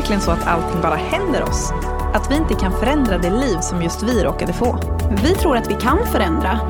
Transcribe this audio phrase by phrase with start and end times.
[0.00, 1.72] verkligen så att allting bara händer oss?
[2.14, 4.78] Att vi inte kan förändra det liv som just vi råkade få?
[5.22, 6.60] Vi tror att vi kan förändra.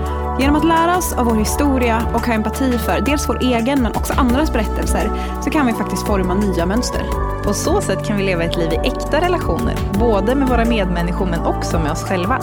[0.41, 3.97] Genom att lära oss av vår historia och ha empati för dels vår egen men
[3.97, 5.11] också andras berättelser
[5.45, 7.03] så kan vi faktiskt forma nya mönster.
[7.45, 11.27] På så sätt kan vi leva ett liv i äkta relationer, både med våra medmänniskor
[11.27, 12.39] men också med oss själva.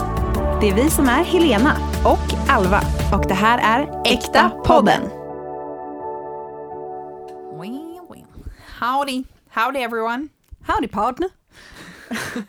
[0.60, 1.72] Det är vi som är Helena
[2.04, 2.80] Och Alva.
[3.14, 5.02] och det här är Äkta podden.
[8.80, 9.24] Howdy.
[9.54, 10.28] Howdy everyone.
[10.68, 11.28] Howdy partner.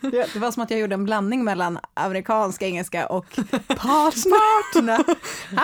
[0.10, 3.26] Det var som att jag gjorde en blandning mellan amerikansk engelska och
[3.68, 5.04] partner.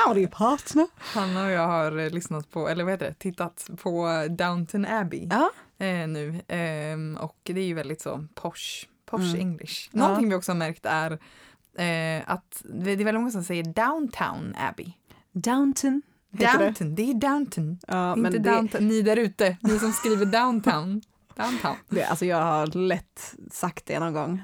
[0.06, 0.86] Howdy partner.
[0.98, 5.28] Hanna och jag har eh, lyssnat på, eller vad heter det, tittat på Downton Abbey
[5.30, 5.50] Ja,
[5.86, 6.40] eh, nu.
[6.48, 9.40] Ehm, och det är ju väldigt så posh, posh Mm.
[9.40, 9.88] English.
[9.92, 9.98] Ja.
[9.98, 11.10] Någonting vi också har märkt är
[11.78, 14.92] eh, att det är väldigt många som säger Downtown Abbey.
[15.32, 16.02] Downton.
[16.32, 16.64] heter det.
[16.64, 17.78] Downton, det är Downton.
[17.88, 18.88] Ja, inte men det, downtown.
[18.88, 21.02] Ni där ute, ni som skriver Downtown.
[21.36, 21.76] Downtown.
[21.88, 24.42] det, alltså jag har lätt sagt det någon gång.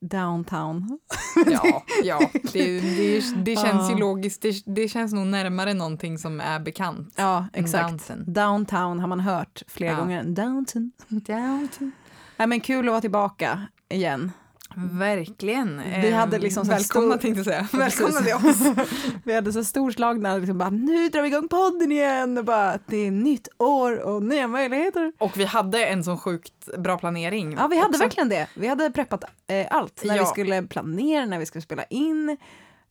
[0.00, 0.98] Downtown.
[1.46, 2.30] Ja, ja.
[2.52, 4.42] Det, det, det känns ju logiskt.
[4.42, 7.14] Det, det känns nog närmare någonting som är bekant.
[7.16, 7.88] Ja, exakt.
[7.88, 8.32] Downton.
[8.32, 9.98] Downtown har man hört flera Ja.
[9.98, 10.24] gånger.
[10.24, 10.92] Downton.
[11.08, 11.92] Downton.
[12.36, 14.32] Nej, men kul att vara tillbaka igen.
[14.76, 15.82] Verkligen.
[16.00, 17.68] Vi Ehm, hade liksom så här Välkomna stor- tänkte jag säga.
[17.78, 18.88] Välkomna till oss.
[19.24, 22.96] Vi hade så storslagna, liksom bara, nu drar vi igång podden igen och bara, det
[22.96, 25.12] är nytt år och nya möjligheter.
[25.18, 27.52] Och vi hade en sån sjukt bra planering.
[27.58, 28.00] Ja, vi hade också.
[28.02, 28.46] verkligen det.
[28.54, 30.26] Vi hade preppat eh, allt, när vi Ja.
[30.26, 32.36] skulle planera, när vi skulle spela in.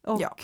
[0.08, 0.36] Och Ja.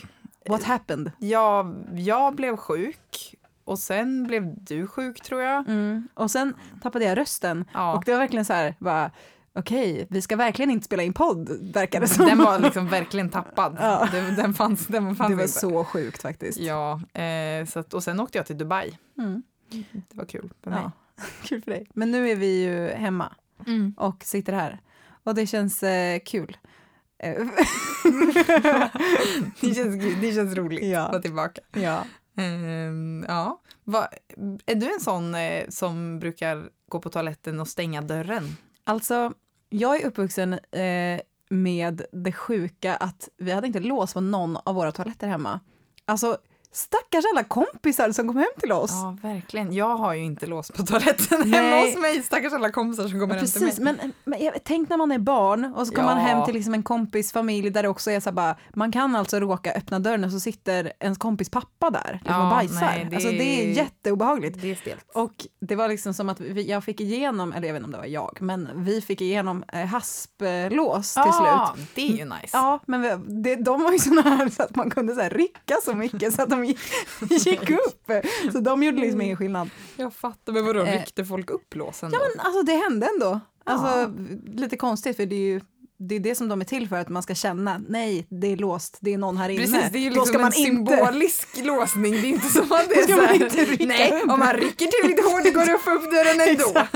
[0.50, 1.12] what happened?
[1.20, 5.70] Ja, jag blev sjuk och sen blev du sjuk tror jag.
[5.70, 6.08] Mm.
[6.14, 7.94] Och sen tappade jag rösten Ja.
[7.96, 9.12] och det var verkligen så här, bara,
[9.58, 12.26] okej, vi ska verkligen inte spela in podd, verkar det som.
[12.26, 13.78] Den var liksom verkligen tappad.
[13.80, 14.10] Ja.
[14.12, 15.54] Den, den fanns, den fanns det var inte.
[15.60, 16.60] så sjukt faktiskt.
[16.60, 18.98] Ja, eh, så att, och sen åkte jag till Dubai.
[19.18, 19.44] Mm.
[20.10, 20.80] Det var kul för mig.
[20.84, 20.92] Ja.
[21.44, 21.88] Kul för dig.
[21.94, 23.34] Men nu är vi ju hemma
[23.68, 23.94] Mm.
[23.98, 24.82] och sitter här
[25.24, 26.58] och det känns eh, kul.
[29.62, 31.02] Det, känns, det känns roligt Ja.
[31.02, 31.62] att vara tillbaka.
[31.74, 32.04] ja.
[32.38, 33.62] Ehm, ja.
[33.84, 34.08] Va,
[34.66, 38.58] är du en sån eh, som brukar gå på toaletten och stänga dörren?
[38.84, 39.34] Alltså,
[39.70, 41.20] jag är uppvuxen eh,
[41.50, 45.60] med det sjuka att vi hade inte lås på någon av våra toaletter hemma.
[46.06, 46.38] Alltså,
[46.74, 48.92] stackars alla kompisar som kom hem till oss.
[48.92, 49.74] Ja, verkligen.
[49.74, 51.50] Jag har ju inte låst på toaletten Nej.
[51.62, 52.24] hemma hos mig.
[52.24, 53.96] Stackars alla kompisar som kommer Ja, hem till mig.
[54.02, 56.28] men, men jag, tänk när man är barn och så kommer man Ja.
[56.28, 59.40] hem till liksom en kompis familj där det också är så bara, man kan alltså
[59.40, 62.82] råka öppna dörren och så sitter ens kompis pappa där liksom Ja, och bajsar.
[62.82, 64.62] nej, det- Alltså det är jätteobehagligt.
[64.62, 65.06] Det är stelt.
[65.14, 67.92] Och det var liksom som att vi, jag fick igenom, eller jag vet inte om
[67.92, 71.88] det var jag, men vi fick igenom eh, hasplås till Ja, slut.
[71.96, 72.50] det är ju nice.
[72.54, 73.10] Ja, men vi,
[73.42, 76.34] det, de var ju såna här så att man kunde så här rycka så mycket
[76.34, 76.80] så att de gick,
[77.46, 78.12] gick upp.
[78.52, 79.70] Så de gjorde liksom ingen skillnad.
[79.96, 83.40] Jag fattar, men vadå, Eh, ryckte folk upp låsen Ja men alltså det hände ändå.
[83.64, 84.10] Alltså Ja.
[84.54, 85.62] lite konstigt för det är ju
[86.00, 88.58] det är det som de är till för, att man ska känna nej, det är
[88.58, 89.62] låst, det är någon här inne.
[89.62, 90.92] Precis, det är ju liksom ska man en inte.
[90.96, 92.12] symbolisk låsning.
[92.12, 94.32] Det är inte som att det är så man här, Nej, upp.
[94.32, 96.88] om man rycker tillräckligt hårt det går få upp dörren ändå.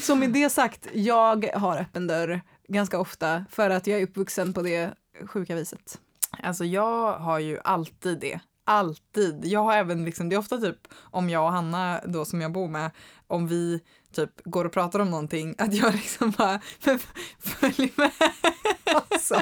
[0.00, 4.52] Så med det sagt, jag har öppen dörr ganska ofta för att jag är uppvuxen
[4.52, 4.90] på det
[5.26, 5.98] sjuka viset.
[6.42, 8.40] Alltså jag har ju alltid det.
[8.68, 9.44] Alltid.
[9.44, 12.52] Jag har även liksom, det är ofta typ om jag och Hanna då som jag
[12.52, 12.90] bor med,
[13.26, 13.80] om vi
[14.14, 16.98] typ går och pratar om någonting, att jag liksom bara, "Men
[17.38, 18.10] följ med.
[19.10, 19.34] Alltså,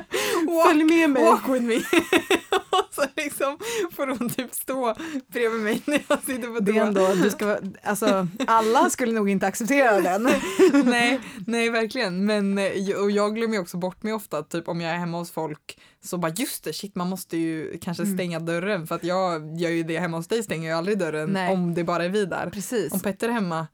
[0.46, 1.24] Walk, följ med mig.
[1.24, 1.76] walk with me.
[2.70, 3.58] och så liksom
[3.92, 4.94] får hon typ stå
[5.32, 6.86] bredvid mig när jag sitter på toa.
[6.86, 10.28] ändå, du ska, alltså, alla skulle nog inte acceptera den.
[10.84, 12.24] nej, nej, verkligen.
[12.26, 15.18] Men eh, och jag glömmer ju också bort mig ofta, typ om jag är hemma
[15.18, 18.16] hos folk så bara just det, shit man måste ju kanske Mm.
[18.16, 21.30] stänga dörren för att jag gör ju det hemma hos dig stänger jag aldrig dörren
[21.30, 21.52] Nej.
[21.52, 22.50] om det bara är vi där.
[22.50, 22.92] Precis.
[22.92, 23.66] Om Petter är hemma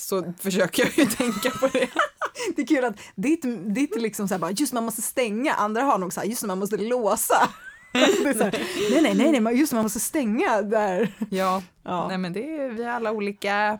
[0.00, 1.88] så försöker jag ju tänka på det.
[2.56, 3.44] Det är kul att ditt,
[3.74, 6.42] ditt liksom så här bara, just man måste stänga, andra har nog så här, just
[6.44, 7.34] man måste låsa.
[7.92, 8.50] Här,
[8.90, 11.14] nej, nej, nej, nej, just man måste stänga där.
[11.30, 12.08] Ja, Ja.
[12.08, 13.78] nej men det är vi har alla olika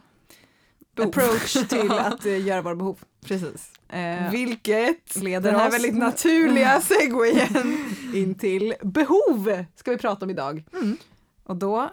[0.96, 1.08] behov.
[1.10, 2.98] Approach till att eh, göra våra behov.
[3.24, 3.70] Precis.
[3.88, 7.94] Eh, Vilket leder den här oss- väldigt naturliga segwayen.
[8.14, 10.64] in till behov ska vi prata om idag.
[10.72, 10.96] Mm.
[11.44, 11.90] Och då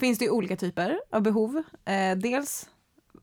[0.00, 1.62] finns det ju olika typer av behov.
[1.84, 2.66] Eh, dels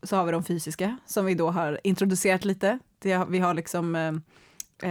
[0.02, 2.78] så har vi de fysiska som vi då har introducerat lite.
[2.98, 4.12] Det, vi har liksom eh,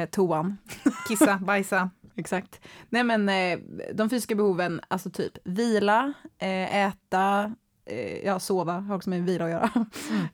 [0.02, 0.58] eh, toan.
[1.08, 1.90] Kissa, bajsa.
[2.16, 2.62] Exakt.
[2.90, 3.60] Nej men eh,
[3.94, 7.56] de fysiska behoven, alltså typ vila, eh, äta,
[7.86, 9.70] eh, ja sova har också med vila att göra.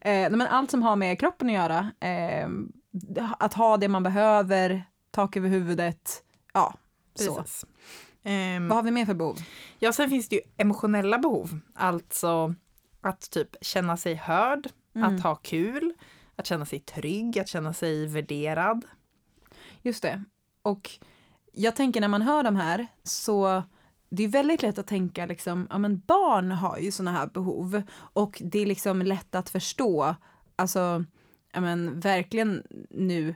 [0.02, 1.92] Eh, nej, men allt som har med kroppen att göra,
[3.40, 6.24] att ha det man behöver, tak över huvudet,
[6.54, 6.74] ja
[7.16, 7.36] så.
[7.36, 7.66] Precis.
[8.24, 9.38] Ehm, Vad har vi mer för behov?
[9.80, 11.60] Ja, sen finns det ju emotionella behov.
[11.74, 12.56] Alltså
[13.02, 15.16] att typ känna sig hörd, Mm.
[15.16, 15.94] att ha kul,
[16.36, 18.86] att känna sig trygg, att känna sig värderad.
[19.82, 20.24] Just det.
[20.62, 20.90] Och
[21.54, 23.64] jag tänker när man hör de här så
[24.10, 27.82] det är väldigt lätt att tänka liksom, ja men barn har ju såna här behov
[27.98, 30.16] och det är liksom lätt att förstå,
[30.56, 31.06] alltså,
[31.54, 33.36] ja men verkligen nu,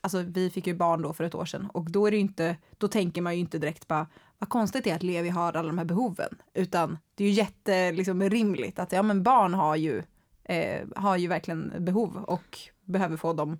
[0.00, 2.56] alltså vi fick ju barn då för ett år sedan och då är det inte,
[2.78, 4.06] då tänker man ju inte direkt bara,
[4.38, 7.34] vad konstigt det är att Levi har alla de här behoven, utan det är ju
[7.34, 10.02] jätte, liksom rimligt att ja men barn har ju,
[10.44, 13.58] eh, har ju verkligen behov och behöver få dem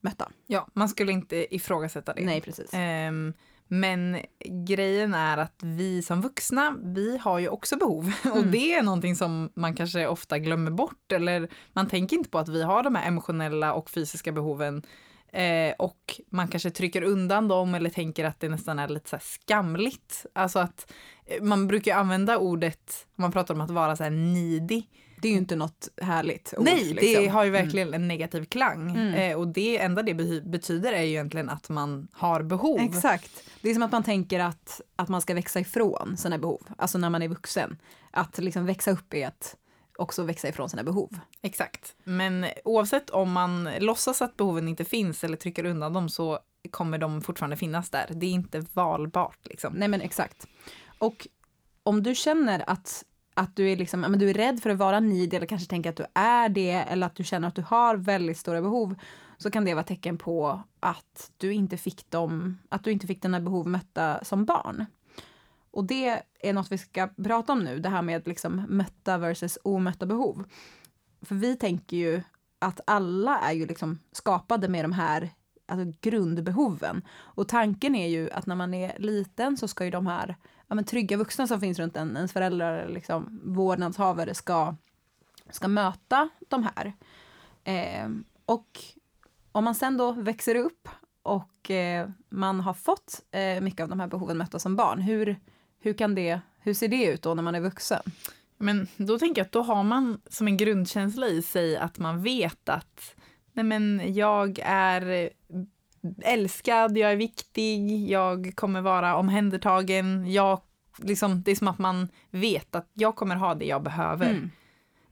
[0.00, 0.28] mötta.
[0.46, 2.24] Ja, man skulle inte ifrågasätta det.
[2.24, 2.70] Nej, precis.
[2.72, 3.32] Ehm,
[3.68, 4.18] men
[4.66, 8.12] grejen är att vi som vuxna, vi har ju också behov.
[8.30, 8.50] Och Mm.
[8.50, 11.12] det är någonting som man kanske ofta glömmer bort.
[11.12, 14.82] Eller man tänker inte på att vi har de här emotionella och fysiska behoven.
[15.32, 19.18] Eh, och man kanske trycker undan dem eller tänker att det nästan är lite så
[19.20, 20.26] skamligt.
[20.32, 20.92] Alltså att
[21.26, 24.82] eh, man brukar använda ordet, man pratar om att vara så här needy.
[25.22, 26.64] Det är ju inte något härligt ord.
[26.64, 27.34] Nej, det liksom.
[27.34, 28.90] har ju verkligen en negativ klang.
[28.90, 29.14] Mm.
[29.14, 32.80] Eh, och det enda det bety- betyder är ju egentligen att man har behov.
[32.80, 33.44] Exakt.
[33.60, 36.98] Det är som att man tänker att, att man ska växa ifrån sina behov, alltså
[36.98, 37.78] när man är vuxen.
[38.10, 39.56] Att liksom växa upp är att
[40.00, 41.18] också växa ifrån sina behov.
[41.42, 41.96] Exakt.
[42.04, 46.38] Men oavsett om man låtsas att behoven inte finns eller trycker undan dem så
[46.70, 48.10] kommer de fortfarande finnas där.
[48.14, 49.74] Det är inte valbart liksom.
[49.74, 50.46] Nej men exakt.
[50.98, 51.28] Och
[51.82, 53.04] om du känner att,
[53.34, 55.90] att du, är liksom, men du är rädd för att vara needy eller kanske tänker
[55.90, 58.94] att du är det eller att du känner att du har väldigt stora behov
[59.38, 63.22] så kan det vara tecken på att du inte fick dem, att du inte fick
[63.22, 64.86] dina behov mötta som barn.
[65.70, 69.58] Och det är något vi ska prata om nu, det här med liksom mötta versus
[69.64, 70.44] omötta behov.
[71.22, 72.22] För vi tänker ju
[72.58, 75.30] att alla är ju liksom skapade med de här
[75.66, 77.02] alltså grundbehoven.
[77.18, 80.36] Och tanken är ju att när man är liten så ska ju de här
[80.70, 84.74] ja, men trygga vuxna som finns runt en, ens föräldrar, liksom, vårdnadshavare, ska,
[85.50, 86.92] ska möta de här.
[87.64, 88.08] Eh,
[88.46, 88.80] och
[89.52, 90.88] om man sen då växer upp
[91.22, 95.40] och eh, man har fått eh, mycket av de här behoven mötta som barn, hur,
[95.80, 98.02] hur, kan det, hur ser det ut då när man är vuxen?
[98.58, 102.22] Men då tänker jag att då har man som en grundkänsla i sig att man
[102.22, 103.14] vet att
[103.52, 105.30] nej men jag är
[106.22, 110.32] älskad, jag är viktig, jag kommer vara omhändertagen.
[110.32, 110.60] Jag,
[110.98, 114.30] liksom, det är som att man vet att jag kommer ha det jag behöver.
[114.30, 114.50] Mm.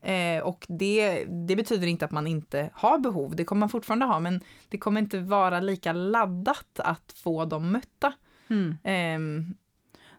[0.03, 4.07] Eh, och det, det betyder inte att man inte har behov, det kommer man fortfarande
[4.07, 8.13] ha, men det kommer inte vara lika laddat att få dem mötta.
[8.49, 8.77] Mm.
[8.85, 9.55] Ehm,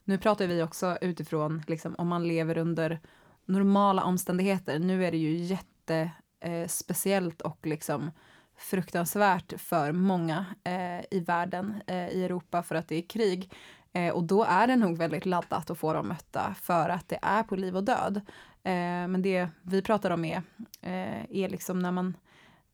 [0.09, 2.99] nu pratar vi också utifrån liksom, om man lever under
[3.45, 4.79] normala omständigheter.
[4.79, 8.11] Nu är det ju jättespeciellt eh, och liksom
[8.57, 13.53] fruktansvärt för många eh, i världen, eh, i Europa, för att det är krig.
[13.93, 17.19] Eh, och då är det nog väldigt laddat att få dem mötta för att det
[17.21, 18.21] är på liv och död.
[18.63, 20.41] Eh, men det vi pratar om är,
[20.81, 22.17] eh, är liksom när man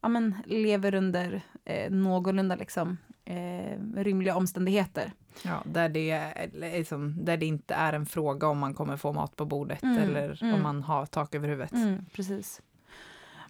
[0.01, 5.12] ja, men, lever under eh, någorlunda liksom, eh, rimliga omständigheter.
[5.44, 9.36] ja, där, det liksom, där det inte är en fråga om man kommer få mat
[9.36, 10.56] på bordet Mm, eller mm.
[10.56, 11.72] om man har tak över huvudet.
[11.72, 12.62] Mm, precis.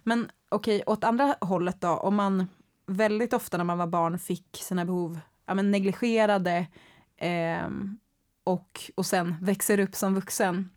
[0.02, 2.46] Men okej, åt andra hållet då, om man
[2.86, 6.66] väldigt ofta när man var barn fick sina behov ja, men negligerade
[7.16, 7.98] ehm,
[8.44, 10.70] och, och sen växer upp som vuxen,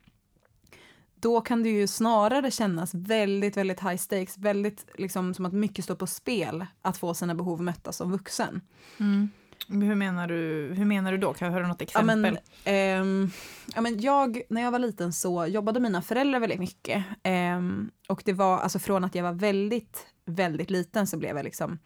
[1.21, 5.85] då kan det ju snarare kännas väldigt, väldigt high stakes, väldigt liksom som att mycket
[5.85, 8.61] står på spel att få sina behov mötta som vuxen.
[8.99, 9.30] Mm.
[9.68, 11.33] Hur, menar du, hur menar du då?
[11.33, 12.19] Kan jag höra något Ja, exempel?
[12.19, 13.30] men, ehm,
[13.76, 17.04] ja, men jag, när jag var liten så jobbade mina föräldrar väldigt mycket.
[17.23, 21.44] Ehm, och det var alltså från att jag var väldigt, väldigt liten så blev jag
[21.44, 21.80] liksom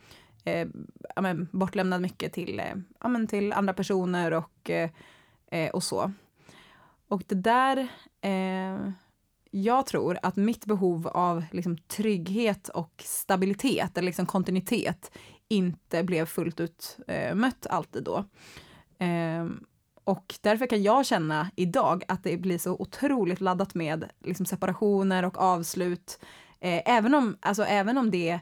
[0.45, 0.67] eh,
[1.15, 4.89] ja, men, bortlämnad mycket till, eh, ja, men, till andra personer och, eh,
[5.51, 6.11] eh, och så.
[7.07, 7.77] Och det där,
[8.21, 8.91] eh,
[9.55, 15.11] jag tror att mitt behov av liksom, trygghet och stabilitet, eller liksom kontinuitet,
[15.47, 18.25] inte blev fullt ut eh, mött alltid då.
[19.05, 19.47] Eh,
[20.03, 25.25] och därför kan jag känna idag att det blir så otroligt laddat med liksom, separationer
[25.25, 26.19] och avslut.
[26.59, 28.39] Eh, även, om, alltså, även om det,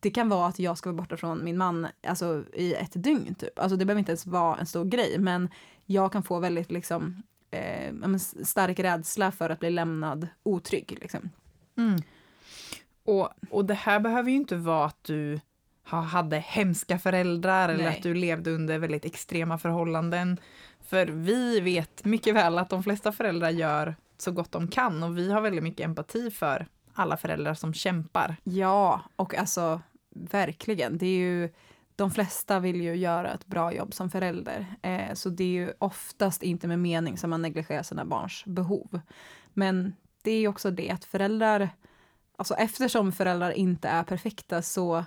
[0.00, 3.34] det kan vara att jag ska vara borta från min man alltså, i ett dygn.
[3.34, 3.58] Typ.
[3.58, 5.48] Alltså, det behöver inte ens vara en stor grej, men
[5.86, 10.98] jag kan få väldigt liksom, eh, stark rädsla för att bli lämnad otrygg.
[11.00, 11.30] Liksom.
[11.76, 12.02] Mm.
[13.04, 15.40] Och, och det här behöver ju inte vara att du
[15.90, 17.96] ha- hade hemska föräldrar eller Nej.
[17.96, 20.40] att du levde under väldigt extrema förhållanden.
[20.80, 25.18] För vi vet mycket väl att de flesta föräldrar gör så gott de kan och
[25.18, 28.36] vi har väldigt mycket empati för alla föräldrar som kämpar.
[28.44, 29.80] Ja, och alltså
[30.10, 30.98] verkligen.
[30.98, 31.50] Det är ju,
[32.00, 34.66] de flesta vill ju göra ett bra jobb som förälder.
[34.82, 39.00] Eh, så det är ju oftast inte med mening som man negligerar sina barns behov.
[39.52, 41.70] Men det är ju också det att föräldrar,
[42.36, 45.04] alltså eftersom föräldrar inte är perfekta så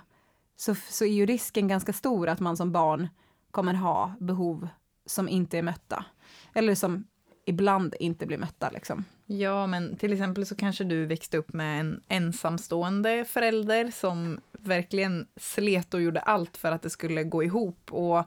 [0.56, 3.08] så, så är ju risken ganska stor att man som barn
[3.50, 4.68] kommer ha behov
[5.06, 6.04] som inte är mötta.
[6.52, 7.04] Eller som
[7.46, 8.70] ibland inte blir mötta.
[8.70, 9.04] Liksom.
[9.26, 15.26] Ja, men till exempel så kanske du växte upp med en ensamstående förälder som verkligen
[15.36, 18.24] slet och gjorde allt för att det skulle gå ihop och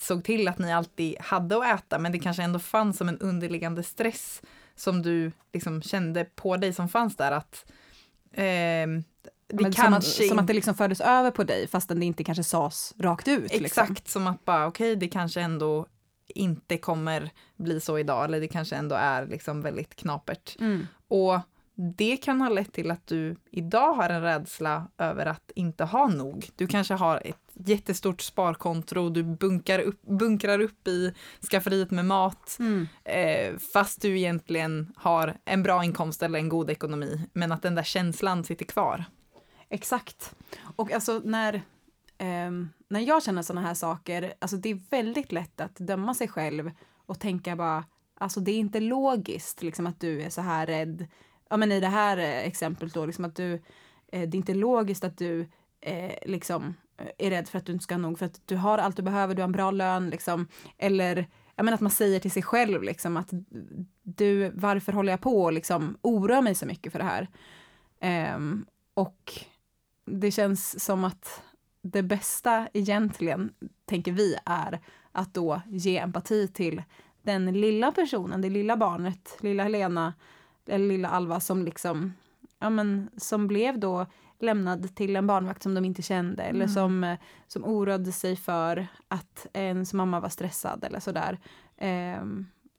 [0.00, 3.18] såg till att ni alltid hade att äta, men det kanske ändå fanns som en
[3.18, 4.42] underliggande stress
[4.76, 7.64] som du liksom kände på dig som fanns där att
[8.32, 8.86] eh,
[9.46, 9.82] det kanske...
[9.82, 12.94] som, att, som att det liksom fördes över på dig fastän det inte kanske sades
[12.98, 13.42] rakt ut.
[13.42, 13.64] Liksom.
[13.64, 14.22] Exakt, liksom.
[14.22, 15.86] som att bara okej, okay, det kanske ändå
[16.26, 20.56] inte kommer bli så idag, eller det kanske ändå är liksom väldigt knapert.
[20.60, 20.86] Mm.
[21.08, 21.40] Och
[21.74, 26.08] det kan ha lett till att du idag har en rädsla över att inte ha
[26.08, 26.48] nog.
[26.56, 31.14] Du kanske har ett jättestort sparkonto, du bunkar upp, bunkrar upp i
[31.50, 32.88] skafferiet med mat, mm.
[33.04, 37.74] eh, fast du egentligen har en bra inkomst eller en god ekonomi, men att den
[37.74, 39.04] där känslan sitter kvar.
[39.68, 40.34] Exakt.
[40.76, 41.54] Och alltså när,
[42.18, 42.50] eh,
[42.94, 46.70] när jag känner sådana här saker, alltså det är väldigt lätt att döma sig själv
[47.06, 47.84] och tänka bara,
[48.14, 51.06] alltså det är inte logiskt liksom att du är så här rädd.
[51.48, 53.52] Ja men i det här eh, exemplet då, liksom att du,
[54.12, 55.48] eh, det är inte logiskt att du
[55.80, 58.56] eh, liksom eh, är rädd för att du inte ska ha nog för att du
[58.56, 60.48] har allt du behöver, du har en bra lön liksom.
[60.78, 63.30] Eller jag menar att man säger till sig själv liksom att
[64.02, 67.28] du, varför håller jag på och liksom oroar mig så mycket för det här?
[68.36, 69.32] Um, och
[70.06, 71.42] det känns som att
[71.84, 74.80] det bästa egentligen, tänker vi, är
[75.12, 76.82] att då ge empati till
[77.22, 80.14] den lilla personen, det lilla barnet, lilla Helena
[80.66, 82.12] eller lilla Alva som liksom,
[82.58, 84.06] ja men som blev då
[84.38, 86.56] lämnad till en barnvakt som de inte kände mm.
[86.56, 91.38] eller som, som oroade sig för att ens mamma var stressad eller sådär.
[91.76, 92.24] Eh,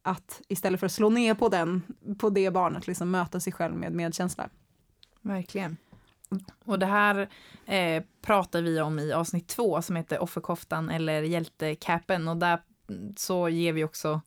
[0.01, 1.81] att istället för att slå ner på, den,
[2.17, 4.49] på det barnet, liksom möta sig själv med medkänsla.
[5.21, 5.77] Verkligen.
[6.65, 7.29] Och det här
[7.65, 12.59] eh, pratar vi om i avsnitt två som heter Offerkoftan eller Hjältecapen och där
[13.17, 14.21] så ger vi också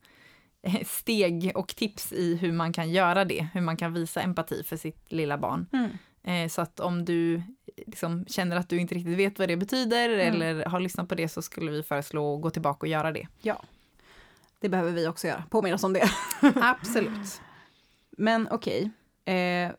[0.61, 4.63] eh, steg och tips i hur man kan göra det, hur man kan visa empati
[4.63, 5.65] för sitt lilla barn.
[5.73, 5.89] Mm.
[6.23, 7.41] Eh, så att om du
[7.87, 10.35] liksom känner att du inte riktigt vet vad det betyder mm.
[10.35, 13.27] eller har lyssnat på det så skulle vi föreslå att gå tillbaka och göra det.
[13.41, 13.63] Ja,
[14.59, 16.09] det behöver vi också göra, påminna oss om det.
[16.55, 17.41] Absolut.
[18.17, 18.91] Men okej,
[19.23, 19.35] okay.
[19.35, 19.71] eh,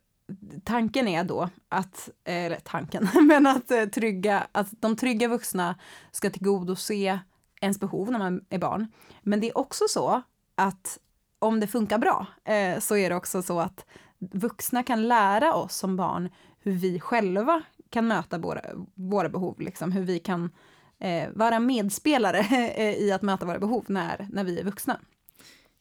[0.65, 5.75] tanken är då att, eh, eller tanken, men att eh, trygga, att de trygga vuxna
[6.11, 7.21] ska tillgodose
[7.61, 8.93] ens behov när man är barn.
[9.23, 10.23] Men det är också så
[10.55, 10.99] att
[11.39, 13.87] om det funkar bra eh, så är det också så att
[14.19, 16.29] vuxna kan lära oss som barn
[16.61, 18.63] hur vi själva kan möta våra,
[18.95, 20.51] våra behov, liksom, hur vi kan
[20.99, 22.39] eh, vara medspelare
[22.99, 25.01] i att möta våra behov när, när vi är vuxna.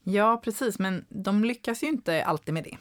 [0.03, 2.77] Ja, precis, men de lyckas ju inte alltid med det.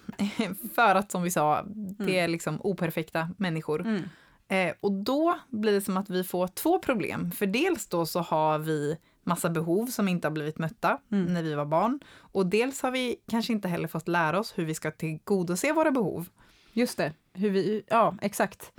[0.75, 2.15] För att som vi sa, det mm.
[2.15, 3.81] är liksom operfekta människor.
[3.81, 4.03] Mm.
[4.49, 7.31] Eh, och då blir det som att vi får två problem.
[7.31, 11.35] För dels då så har vi massa behov som inte har blivit mötta mm.
[11.35, 12.01] när vi var barn.
[12.19, 15.91] Och dels har vi kanske inte heller fått lära oss hur vi ska tillgodose våra
[15.91, 16.29] behov.
[16.73, 18.73] Just det, hur vi, ja exakt.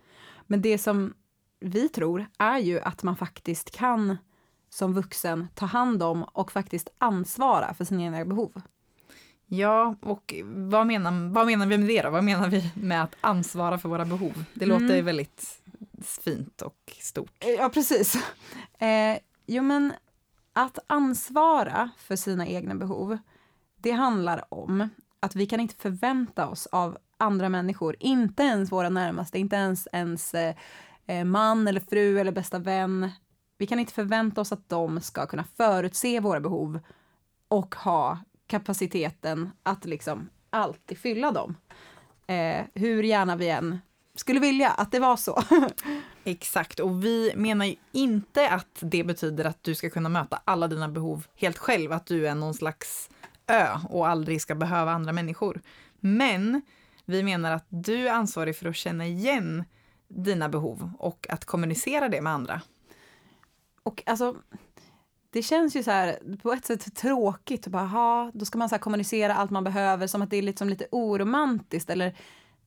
[0.47, 1.13] Men det som
[1.59, 4.17] vi tror är ju att man faktiskt kan
[4.69, 8.61] som vuxen ta hand om och faktiskt ansvara för sina egna behov.
[9.51, 12.09] Ja, och vad menar, vad menar vi med det då?
[12.09, 14.43] Vad menar vi med att ansvara för våra behov?
[14.53, 14.81] Det mm.
[14.81, 15.61] låter väldigt
[16.01, 17.45] fint och stort.
[17.57, 18.17] Ja, precis.
[18.81, 19.93] Eh, jo, men
[20.53, 23.17] att ansvara för sina egna behov,
[23.75, 28.89] det handlar om att vi kan inte förvänta oss av andra människor, inte ens våra
[28.89, 30.55] närmaste, inte ens ens eh,
[31.05, 33.11] eh man eller fru eller bästa vän.
[33.59, 36.79] Vi kan inte förvänta oss att de ska kunna förutse våra behov
[37.47, 41.55] och ha kapaciteten att liksom alltid fylla dem.
[42.27, 43.79] Eh, hur gärna vi än
[44.15, 45.43] skulle vilja att det var så.
[46.23, 50.67] Exakt, och vi menar ju inte att det betyder att du ska kunna möta alla
[50.67, 53.09] dina behov helt själv, att du är någon slags
[53.47, 55.61] ö och aldrig ska behöva andra människor.
[55.99, 56.61] Men
[57.05, 59.63] vi menar att du är ansvarig för att känna igen
[60.07, 62.61] dina behov och att kommunicera det med andra.
[63.89, 64.35] Och alltså,
[65.29, 67.67] det känns ju så här på ett sätt tråkigt.
[67.67, 70.69] Bara, aha, då ska man så kommunicera allt man behöver som att det är liksom
[70.69, 72.15] lite oromantiskt eller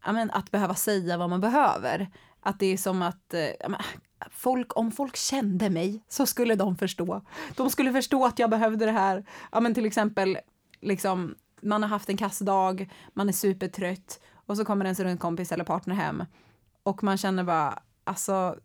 [0.06, 2.10] men, att behöva säga vad man behöver.
[2.40, 3.80] Att det är som att eh, men,
[4.30, 7.22] folk, om folk kände mig så skulle de förstå.
[7.56, 9.24] De skulle förstå att jag behövde det här.
[9.52, 10.38] Ja, men till exempel,
[10.80, 15.64] liksom, man har haft en kassdag, man är supertrött och så kommer ens rundkompis eller
[15.64, 16.24] partner hem
[16.82, 18.58] och man känner bara, alltså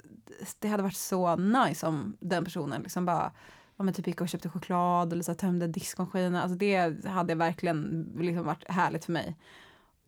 [0.60, 3.32] det hade varit så nice om den personen liksom bara
[3.78, 6.36] ja, men typ gick och köpte choklad eller så tömde diskmaskinen.
[6.36, 9.36] Alltså det hade verkligen liksom varit härligt för mig.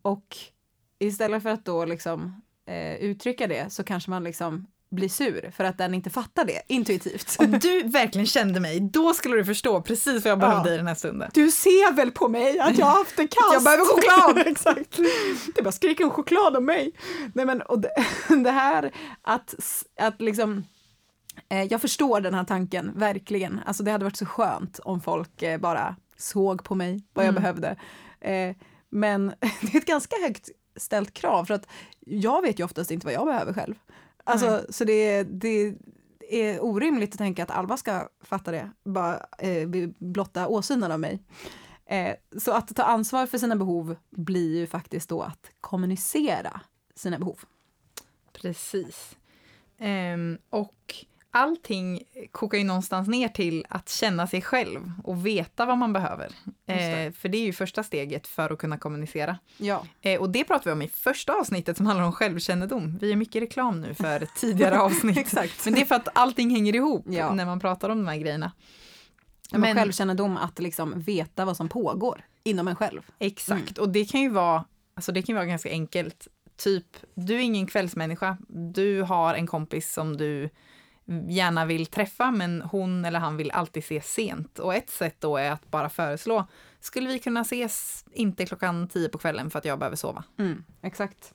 [0.02, 0.36] Och
[0.98, 5.64] istället för att då liksom eh, uttrycka det så kanske man liksom blir sur för
[5.64, 7.36] att den inte fattar det intuitivt.
[7.38, 10.74] Om du verkligen kände mig, då skulle du förstå precis vad jag behövde Ja.
[10.74, 11.30] i den här stunden.
[11.34, 13.52] Du ser väl på mig att jag har haft det kast?
[13.52, 14.46] Jag behöver choklad!
[14.46, 14.96] Exakt.
[15.54, 16.92] Det bara skriker om choklad om mig.
[17.34, 17.90] Nej men och det,
[18.44, 18.92] det här
[19.22, 19.54] att,
[20.00, 20.64] att liksom
[21.48, 23.60] eh, jag förstår den här tanken, verkligen.
[23.66, 27.30] Alltså det hade varit så skönt om folk eh, bara såg på mig, vad jag
[27.30, 27.42] Mm.
[27.42, 27.68] behövde.
[28.20, 28.56] Eh,
[28.90, 29.26] men
[29.60, 31.66] det är ett ganska högt ställt krav för att
[32.06, 33.74] jag vet ju oftast inte vad jag behöver själv.
[34.24, 35.74] Alltså, så det, det
[36.30, 41.22] är orimligt att tänka att Alva ska fatta det, bara eh, blotta åsynen av mig.
[41.86, 46.60] Eh, så att ta ansvar för sina behov blir ju faktiskt då att kommunicera
[46.94, 47.38] sina behov.
[48.32, 49.16] Precis.
[49.78, 50.94] Ehm, och
[51.30, 56.32] allting kokar ju någonstans ner till att känna sig själv och veta vad man behöver.
[56.64, 57.04] det.
[57.04, 59.38] Eh, för det är ju första steget för att kunna kommunicera.
[59.56, 59.84] Ja.
[60.00, 62.98] Eh, och det pratar vi om i första avsnittet som handlar om självkännedom.
[63.00, 65.18] Vi gör mycket reklam nu för tidigare avsnitt.
[65.18, 65.64] Exakt.
[65.64, 67.34] Men det är för att allting hänger ihop Ja.
[67.34, 68.52] när man pratar om de här grejerna.
[69.52, 73.00] Men Men- självkännedom, att liksom veta vad som pågår inom en själv.
[73.18, 76.28] Exakt, och det kan ju vara, alltså det kan vara ganska enkelt.
[76.56, 78.36] Typ, du är ingen kvällsmänniska.
[78.48, 80.50] Du har en kompis som du
[81.28, 84.58] gärna vill träffa, men hon eller han vill alltid ses sent.
[84.58, 86.46] Och ett sätt då är att bara föreslå,
[86.80, 90.24] skulle vi kunna ses inte klockan tio på kvällen för att jag behöver sova?
[90.38, 91.34] Mm, exakt.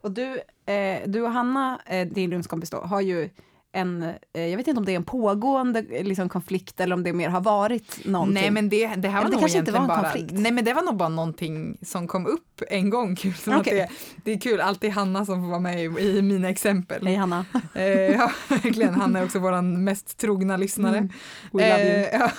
[0.00, 0.40] Och du,
[0.72, 3.30] eh, du och Hanna, eh, din rumskompis då, har ju
[3.74, 4.02] en,
[4.32, 7.12] eh, jag vet inte om det är en pågående eh, liksom, konflikt eller om det
[7.12, 8.34] mer har varit någonting.
[8.34, 10.32] Nej, men det, det här var Eller det nog kanske inte var en bara, konflikt.
[10.32, 13.16] Nej, men det var nog bara någonting som kom upp en gång.
[13.16, 13.74] Kul, som att Okej.
[13.74, 13.88] det,
[14.24, 17.06] det är kul, alltid Hanna som får vara med i, i mina exempel.
[17.06, 17.44] Hej Hanna.
[17.74, 18.94] Eh, ja, verkligen.
[18.94, 20.96] Han är också vår mest trogna lyssnare.
[20.96, 21.10] Mm.
[21.52, 22.04] We love you.
[22.04, 22.30] Eh, ja.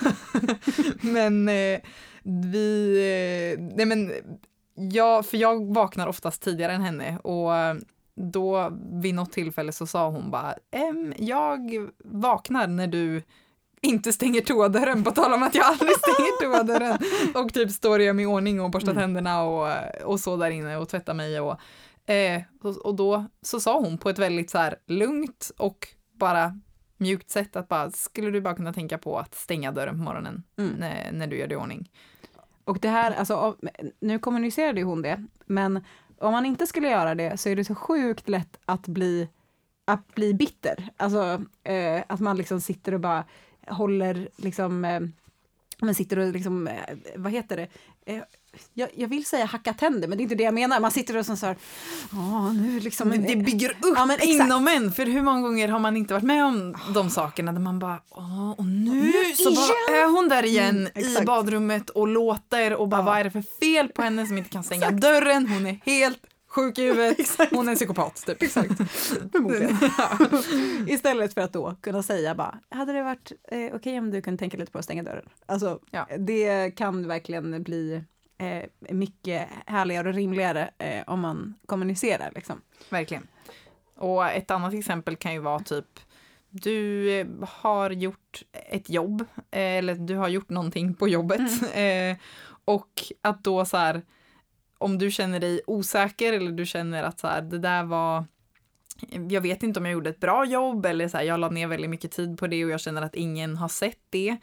[1.00, 1.78] men eh,
[2.22, 2.96] vi...
[3.56, 4.12] Eh, nej men,
[4.74, 7.52] ja, för jag vaknar oftast tidigare än henne och
[8.16, 13.22] då vid något tillfälle så sa hon bara ehm, jag vaknar när du
[13.80, 16.98] inte stänger toadörren på tal om att jag aldrig stänger toadörren
[17.34, 19.02] och typ står mig i ordning och borstar Mm.
[19.02, 19.68] tänderna och,
[20.04, 21.60] och så där inne och tvättar mig och,
[22.10, 26.60] eh, och, och då så sa hon på ett väldigt så här lugnt och bara
[26.96, 30.42] mjukt sätt att bara skulle du bara kunna tänka på att stänga dörren på morgonen
[30.58, 30.72] Mm.
[30.78, 31.90] när, när du gör dig i ordning.
[32.64, 33.56] Och det här, alltså, av-
[34.00, 35.84] nu kommunicerade ju hon det, men
[36.18, 39.28] om man inte skulle göra det så är det så sjukt lätt att bli,
[39.84, 40.88] att bli bitter.
[40.96, 43.24] Alltså eh, att man liksom sitter och bara
[43.66, 45.00] håller liksom, eh,
[45.82, 46.74] man sitter och liksom, eh,
[47.16, 47.68] vad heter det?
[48.12, 48.22] Eh,
[48.74, 50.80] jag, jag vill säga hacka tänder, men det är inte det jag menar.
[50.80, 51.56] Man sitter och så här,
[52.12, 53.08] ja nu liksom.
[53.08, 56.14] Men det bygger upp Ja, men inom en, för hur många gånger har man inte
[56.14, 60.10] varit med om de sakerna där man bara, åh, och nu Nu så bara är
[60.10, 63.04] hon där igen Mm, i badrummet och låter och bara, Ja.
[63.04, 65.46] vad är det för fel på henne som inte kan stänga dörren?
[65.48, 66.18] Hon är helt
[66.56, 67.18] sjuk i huvudet,
[67.50, 68.42] hon är en psykopat typ.
[68.42, 68.72] Exakt.
[69.32, 69.76] Förmodligen.
[70.88, 74.38] Istället för att då kunna säga bara, hade det varit eh, okej om du kunde
[74.38, 75.28] tänka lite på att stänga dörren?
[75.46, 76.06] Alltså, Ja.
[76.18, 78.02] det kan verkligen bli
[78.38, 82.60] eh, mycket härligare och rimligare eh, om man kommunicerar liksom.
[82.90, 83.26] Verkligen.
[83.96, 86.00] Och ett annat exempel kan ju vara typ
[86.50, 91.40] du har gjort ett jobb eh, eller du har gjort någonting på jobbet
[91.74, 92.16] eh,
[92.64, 92.88] och
[93.22, 94.02] att då så här
[94.78, 98.24] om du känner dig osäker eller du känner att så här, det där var
[99.30, 101.66] jag vet inte om jag gjorde ett bra jobb eller så här, jag la ner
[101.66, 104.36] väldigt mycket tid på det och jag känner att ingen har sett det.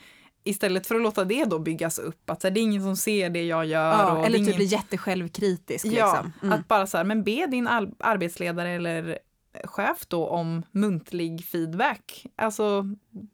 [0.43, 2.95] Istället för att låta det då byggas upp, att så här, det är ingen som
[2.95, 3.93] ser det jag gör.
[4.21, 4.55] är eller typ ingen...
[4.55, 5.85] bli jättesjälvkritisk.
[5.85, 6.33] Ja, Liksom.
[6.41, 6.59] Mm.
[6.59, 7.67] att bara så här, men be din
[7.99, 9.19] arbetsledare eller
[9.63, 12.25] chef då om muntlig feedback.
[12.35, 12.85] Alltså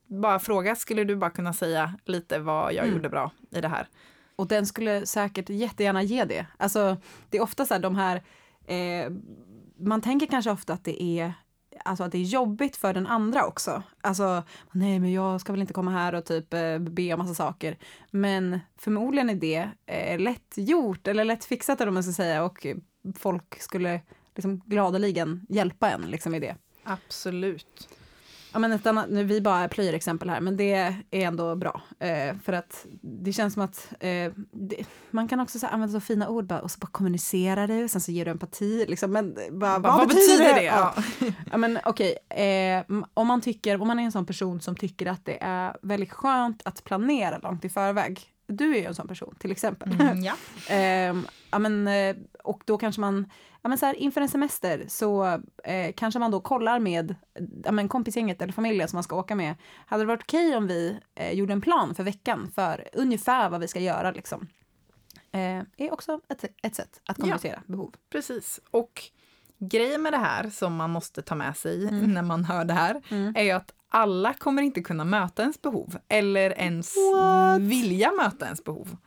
[0.08, 2.96] bara fråga, skulle du bara kunna säga lite vad jag Mm.
[2.96, 3.88] gjorde bra i det här?
[4.40, 6.46] Och den skulle säkert jättegärna ge det.
[6.58, 6.98] Alltså,
[7.30, 8.24] det är ofta så här de här,
[8.68, 9.12] eh,
[9.80, 11.34] man tänker kanske ofta att det är
[11.86, 13.84] Alltså att det är jobbigt för den andra också.
[14.02, 17.34] Alltså, nej men jag ska väl inte komma här och typ eh, be om massa
[17.34, 17.78] saker.
[18.12, 22.44] Men förmodligen är det eh, lätt gjort eller lätt fixat eller vad man ska säga
[22.44, 22.68] och
[23.16, 24.02] folk skulle
[24.36, 26.56] liksom gladeligen hjälpa en liksom i det.
[26.84, 27.90] Absolut.
[28.54, 31.82] Ja, men ett annat, nu vi bara plöjer exempel här, men det är ändå bra.
[32.00, 36.00] Eh, för att det känns som att eh, det, man kan också så här, använda
[36.00, 38.86] så fina ord bara, och så bara kommunicera det, sen så ger du empati.
[38.88, 40.64] Liksom, men bara, Vad, vad betyder det?
[40.64, 40.94] Ja.
[41.20, 41.28] Ja.
[41.52, 42.84] Ja, men okej, eh,
[43.14, 46.12] om man tycker, om man är en sån person som tycker att det är väldigt
[46.12, 48.22] skönt att planera långt i förväg.
[48.50, 50.02] Du är ju en sån person till exempel.
[50.02, 50.34] Mm, ja.
[50.70, 53.32] Ehm, ja, men, eh, och då kanske man,
[53.62, 55.26] ja, men så här, inför en semester så
[55.64, 57.16] eh, kanske man då kollar med
[57.64, 59.56] ja, men kompisgänget eller familjen som man ska åka med.
[59.86, 63.62] Hade det varit okej om vi eh, gjorde en plan för veckan för ungefär vad
[63.62, 64.48] vi ska göra liksom?
[65.32, 67.94] Eh, är också ett, ett sätt att kommunicera behov.
[68.12, 68.60] Precis.
[68.72, 69.02] Och
[69.60, 72.14] grejen med det här som man måste ta med sig Mm.
[72.14, 73.02] när man hör det här
[73.36, 77.62] är ju att alla kommer inte kunna möta ens behov eller ens What?
[77.62, 78.98] vilja möta ens behov.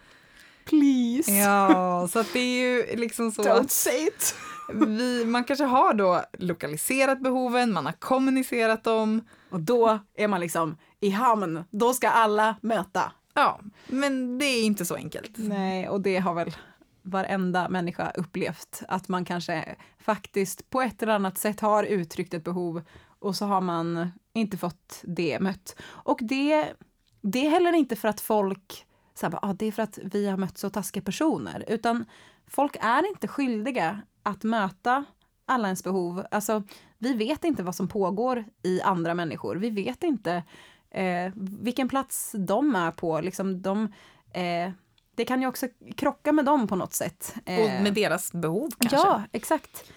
[0.64, 1.32] Please.
[1.32, 4.34] Ja, så att det är ju liksom så Don't say it.
[4.72, 9.24] vi, man kanske har då lokaliserat behoven, man har kommunicerat dem.
[9.50, 11.64] Och då är man liksom i hamn.
[11.70, 13.12] Då ska alla möta.
[13.34, 15.30] Ja, men det är inte så enkelt.
[15.34, 16.56] Nej, och det har väl
[17.02, 18.82] varenda människa upplevt.
[18.88, 22.82] Att man kanske faktiskt på ett eller annat sätt har uttryckt ett behov
[23.18, 25.76] och så har man inte fått det mött.
[25.82, 26.72] Och det,
[27.20, 30.26] det är heller inte för att folk, så här, ah, det är för att vi
[30.26, 32.04] har mött så taskiga personer, utan
[32.46, 35.04] folk är inte skyldiga att möta
[35.46, 36.26] alla ens behov.
[36.30, 36.62] Alltså,
[36.98, 39.56] vi vet inte vad som pågår i andra människor.
[39.56, 40.42] Vi vet inte
[40.90, 43.20] eh, vilken plats de är på.
[43.20, 43.92] Liksom, de,
[44.32, 44.70] eh,
[45.14, 47.34] det kan ju också krocka med dem på något sätt.
[47.44, 48.96] Och Eh, med deras behov kanske.
[48.96, 49.92] Ja, exakt.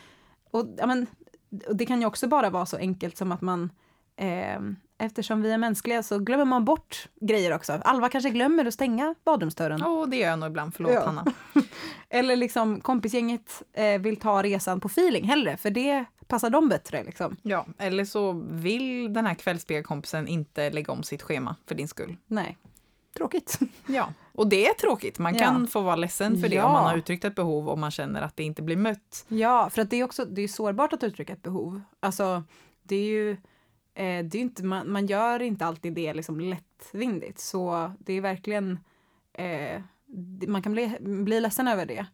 [0.51, 1.07] Och, ja, men,
[1.67, 3.69] och det kan ju också bara vara så enkelt som att man
[4.17, 4.59] eh,
[4.97, 7.73] Eftersom vi är mänskliga så glömmer man bort grejer också.
[7.73, 9.83] Alva kanske glömmer att stänga badrumsdörren.
[9.83, 10.75] Åh, det gör jag nog ibland.
[10.75, 11.05] Förlåt, Ja.
[11.05, 11.25] Hanna.
[12.09, 17.03] Eller liksom kompisgänget eh, vill ta resan på feeling hellre, för det passar dem bättre.
[17.03, 17.37] Liksom.
[17.41, 22.17] Ja, eller så vill den här kvällsspelkompisen inte lägga om sitt schema för din skull.
[22.27, 22.57] Nej,
[23.17, 23.59] tråkigt.
[23.87, 25.19] Ja, och det är tråkigt.
[25.19, 25.67] Man kan Ja.
[25.67, 26.65] få vara ledsen för det Ja.
[26.65, 29.25] om man har uttryckt ett behov och man känner att det inte blir mött.
[29.27, 31.81] Ja, för att det är också det är sårbart att uttrycka ett behov.
[31.99, 32.43] Alltså,
[32.83, 33.37] det är ju
[33.95, 37.39] eh, det är inte, man, man gör inte alltid det liksom lättvindigt.
[37.39, 38.79] Så det är verkligen,
[39.33, 39.81] eh,
[40.47, 42.05] man kan bli, bli ledsen över det.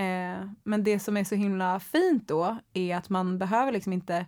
[0.00, 4.26] Eh, men det som är så himla fint då är att man behöver liksom inte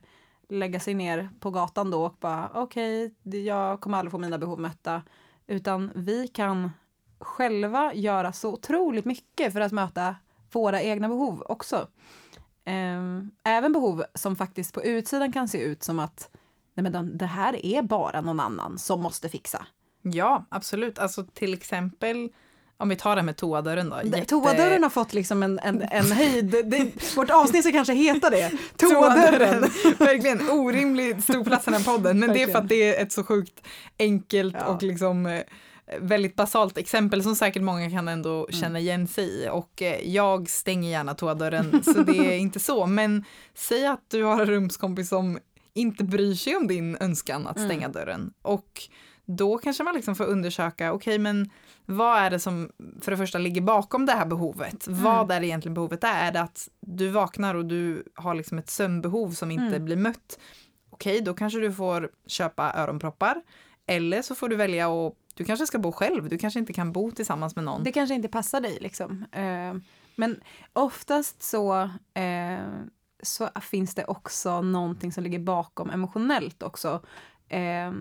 [0.48, 4.38] lägga sig ner på gatan då och bara okej, okay, jag kommer aldrig få mina
[4.38, 5.02] behov mötta.
[5.46, 6.70] Utan vi kan
[7.18, 10.16] själva göra så otroligt mycket för att möta
[10.52, 11.88] våra egna behov också.
[12.64, 16.30] Ehm, även behov som faktiskt på utsidan kan se ut som att
[16.74, 19.66] nej men de, det här är bara någon annan som måste fixa.
[20.02, 20.98] Ja, absolut.
[20.98, 22.28] Alltså till exempel
[22.76, 24.00] om vi tar det med toadörren då.
[24.04, 24.24] Jätte...
[24.24, 26.50] Toadörren har fått liksom en, en, en höjd.
[26.50, 28.52] Det, vårt avsnitt ska kanske heta det.
[28.76, 29.60] Toadörren.
[29.98, 32.18] Verkligen orimligt stor plats i den här podden.
[32.20, 32.62] Men det är för Verkligen.
[32.62, 33.66] att det är ett så sjukt
[33.98, 34.64] enkelt Ja.
[34.66, 35.40] och liksom eh,
[36.00, 38.52] väldigt basalt exempel som säkert många kan ändå Mm.
[38.60, 39.48] känna igen sig i.
[39.52, 42.86] Och eh, jag stänger gärna toadörren så det är inte så.
[42.86, 45.38] Men säg att du har en rumskompis som
[45.74, 47.68] inte bryr sig om din önskan att Mm.
[47.68, 48.32] stänga dörren.
[48.42, 48.82] Och
[49.26, 51.50] då kanske man liksom får undersöka, okej men
[51.86, 54.86] vad är det som för det första ligger bakom det här behovet?
[54.86, 55.02] Mm.
[55.02, 56.26] Vad är det egentligen behovet är?
[56.28, 59.84] Är det att du vaknar och du har liksom ett sömnbehov som inte Mm.
[59.84, 60.38] blir mött?
[60.90, 63.42] Okej, då kanske du får köpa öronproppar.
[63.86, 66.92] Eller så får du välja att du kanske ska bo själv, du kanske inte kan
[66.92, 67.82] bo tillsammans med någon.
[67.84, 69.24] Det kanske inte passar dig liksom.
[69.32, 69.74] Eh,
[70.16, 70.40] men
[70.72, 71.74] oftast så,
[72.14, 72.58] eh,
[73.24, 77.00] så finns det också någonting som ligger bakom emotionellt också.
[77.48, 77.92] Eh,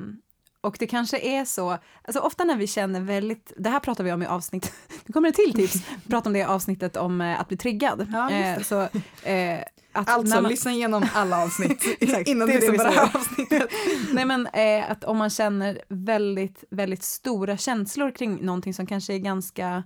[0.61, 4.11] och det kanske är så, alltså ofta när vi känner väldigt, det här pratar vi
[4.11, 4.73] om i avsnitt,
[5.05, 7.57] nu kommer det till tips, vi pratar om det i avsnittet om eh, att bli
[7.57, 8.07] triggad.
[8.13, 8.81] Ja, Eh, så,
[9.29, 9.59] eh,
[9.95, 13.15] att Alltså, man- lyssna igenom alla avsnitt Exakt, innan det du lyssnar på det här
[13.15, 13.69] avsnittet.
[14.13, 19.13] Nej men eh, att om man känner väldigt, väldigt stora känslor kring någonting som kanske
[19.13, 19.83] är ganska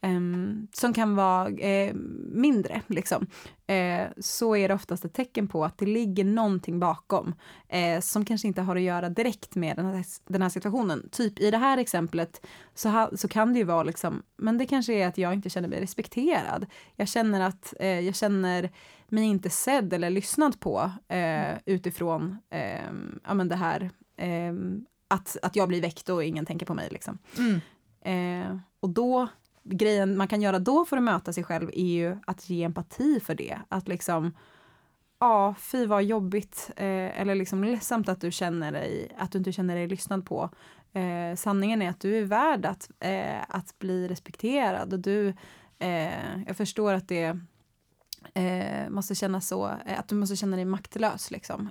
[0.00, 1.94] ehm, som kan vara eh,
[2.32, 3.26] mindre, liksom,
[3.66, 7.34] eh, så är det oftast ett tecken på att det ligger någonting bakom
[7.68, 11.08] eh, som kanske inte har att göra direkt med den här, den här situationen.
[11.12, 14.66] Typ i det här exemplet så, ha, så kan det ju vara liksom, men det
[14.66, 16.66] kanske är att jag inte känner mig respekterad.
[16.96, 18.70] Jag känner att eh, jag känner
[19.08, 22.92] mig inte sedd eller lyssnad på eh, utifrån eh,
[23.24, 24.52] ja, men det här eh,
[25.08, 26.88] att, att jag blir väckt och ingen tänker på mig.
[26.90, 27.18] Liksom.
[27.38, 27.60] Mm.
[28.00, 29.28] Eh, och då,
[29.70, 33.20] grejen man kan göra då för att möta sig själv är ju att ge empati
[33.20, 33.58] för det.
[33.68, 34.34] Att liksom,
[35.20, 39.52] ja, fy vad jobbigt, eh, eller liksom ledsamt att du känner dig, att du inte
[39.52, 40.50] känner dig lyssnad på.
[40.92, 45.34] Eh, sanningen är att du är värd att, eh, att bli respekterad och du,
[45.78, 47.38] eh, jag förstår att det
[48.34, 51.70] eh, måste kännas så, eh, att du måste känna dig maktlös liksom.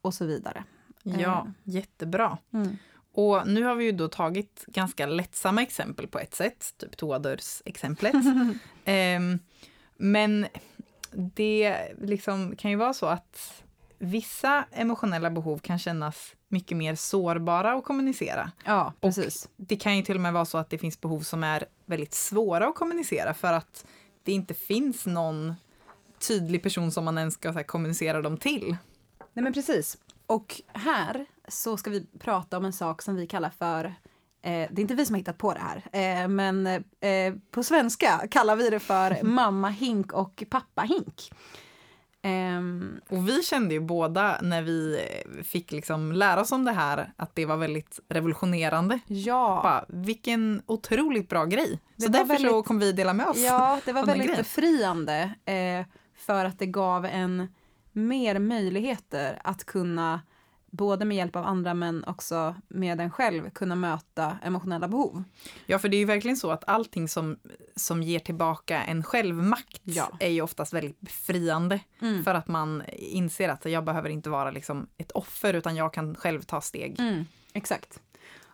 [0.00, 0.64] Och så vidare.
[1.02, 2.38] Ja, jättebra.
[2.52, 2.76] Mm.
[3.16, 8.14] Och nu har vi ju då tagit ganska lättsamma exempel på ett sätt, typ toadörrsexemplet.
[8.84, 9.38] Ehm,
[9.96, 10.46] men
[11.12, 13.62] det liksom kan ju vara så att
[13.98, 18.52] vissa emotionella behov kan kännas mycket mer sårbara att kommunicera.
[18.64, 19.48] Ja, precis.
[19.56, 22.14] Det kan ju till och med vara så att det finns behov som är väldigt
[22.14, 23.86] svåra att kommunicera för att
[24.22, 25.54] det inte finns någon
[26.28, 28.76] tydlig person som man ens ska här, kommunicera dem till.
[29.32, 29.98] Nej men precis.
[30.26, 33.92] Och här så ska vi prata om en sak som vi kallar för eh,
[34.42, 35.82] det är inte vi som har hittat på det här,
[36.22, 41.30] eh, men eh, på svenska kallar vi det för mamma hink och pappa hink.
[42.22, 45.00] Ehm, Och vi kände ju båda när vi
[45.44, 48.98] fick liksom lära oss om det här att det var väldigt revolutionerande.
[49.06, 51.80] ja, Bara, vilken otroligt bra grej.
[51.96, 53.38] Det så därför så väldigt- kommer vi dela med oss.
[53.38, 57.48] ja, det var väldigt befriande eh, för att det gav en
[57.92, 60.20] mer möjligheter att kunna
[60.76, 65.24] både med hjälp av andra men också med en själv kunna möta emotionella behov.
[65.66, 67.38] Ja, för det är ju verkligen så att allting som,
[67.76, 70.08] som ger tillbaka en självmakt Ja.
[70.20, 71.80] är ju oftast väldigt befriande.
[72.00, 72.24] Mm.
[72.24, 76.14] För att man inser att jag behöver inte vara liksom ett offer utan jag kan
[76.14, 77.00] själv ta steg.
[77.00, 78.00] Mm, exakt.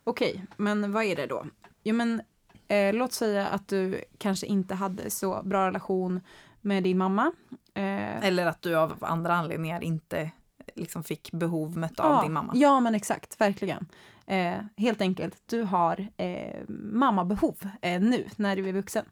[0.05, 1.47] Okej, men vad är det då?
[1.85, 2.23] Jo, men
[2.69, 6.21] eh, låt säga att du kanske inte hade så bra relation
[6.61, 7.33] med din mamma.
[7.75, 10.31] Eh, Eller att du av andra anledningar inte
[10.77, 12.53] liksom fick behov mött av ja, din mamma.
[12.57, 13.87] Ja, men exakt, verkligen.
[14.27, 19.05] Eh, helt enkelt, du har eh, mammabehov eh, nu när du är vuxen.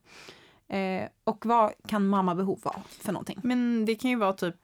[0.69, 3.41] Eh, och vad kan mammabehov vara för någonting?
[3.43, 4.57] Men det kan ju vara typ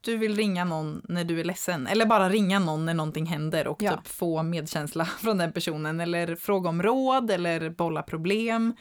[0.00, 3.66] du vill ringa någon när du är ledsen eller bara ringa någon när någonting händer
[3.66, 3.90] och Ja.
[3.90, 8.74] typ få medkänsla från den personen eller fråga om råd eller bolla problem.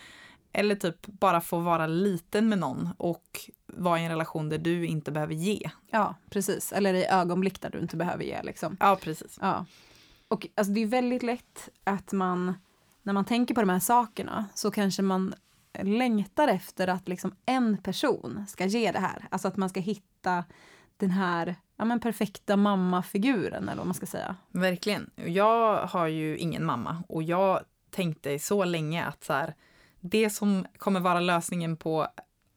[0.54, 4.86] Eller typ bara få vara liten med någon och vara i en relation där du
[4.86, 5.70] inte behöver ge.
[5.92, 6.74] Ja, precis.
[6.74, 8.42] Eller i ögonblick där du inte behöver ge.
[8.44, 8.78] Liksom.
[8.80, 9.38] Ja, precis.
[9.42, 9.66] Ja.
[10.28, 12.54] Och alltså, det är väldigt lätt att man,
[13.04, 15.34] när man tänker på de här sakerna, så kanske man
[15.80, 19.28] längtar efter att liksom en person ska ge det här.
[19.32, 20.44] Alltså att man ska hitta
[20.98, 24.36] den här ja, men perfekta mammafiguren, eller vad man ska säga.
[24.50, 25.10] Verkligen.
[25.16, 29.56] Jag har ju ingen mamma och jag tänkte så länge att så här,
[30.00, 32.08] det som kommer vara lösningen på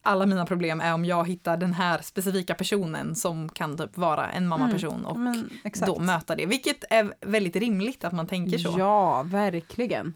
[0.05, 4.29] alla mina problem är om jag hittar den här specifika personen som kan typ vara
[4.31, 5.87] en mammaperson och Men, exakt.
[5.87, 6.45] då möta det.
[6.45, 8.75] Vilket är väldigt rimligt att man tänker så.
[8.77, 10.13] Ja, verkligen.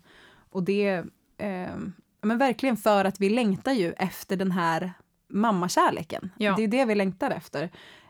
[0.51, 0.87] Och det,
[1.37, 1.69] eh,
[2.21, 4.93] men verkligen för att vi längtar ju efter den här
[5.27, 6.31] mammakärleken.
[6.37, 6.53] Ja.
[6.57, 7.63] Det är det vi längtar efter.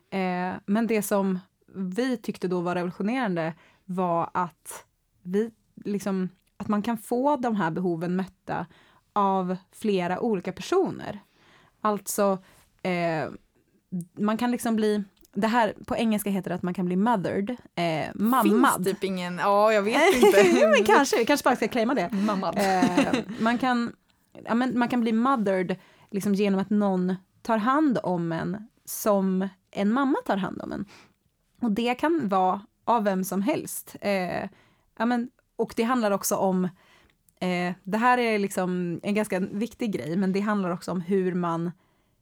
[0.10, 1.40] Eh, men det som
[1.76, 3.54] vi tyckte då var revolutionerande
[3.86, 4.86] var att
[5.24, 5.52] vi
[5.86, 8.66] liksom, att man kan få de här behoven mötta
[9.14, 11.20] av flera olika personer.
[11.82, 12.38] Alltså,
[12.84, 13.30] eh,
[14.18, 17.50] man kan liksom bli, det här på engelska heter det att man kan bli mothered,
[17.76, 18.76] eh, mammad.
[18.76, 20.68] Finns typ ingen, ja jag vet inte.
[20.68, 22.10] men kanske, vi kanske bara ska claima det.
[22.12, 22.58] Mammad.
[22.58, 23.94] Eh, man, kan,
[24.46, 25.76] ja, men man kan bli mothered
[26.12, 30.86] liksom genom att någon tar hand om en som en mamma tar hand om en.
[31.62, 33.96] Och det kan vara av vem som helst.
[34.02, 34.50] Eh,
[34.98, 36.70] ja, men, och det handlar också om,
[37.40, 41.34] eh, det här är liksom en ganska viktig grej, men det handlar också om hur
[41.34, 41.72] man,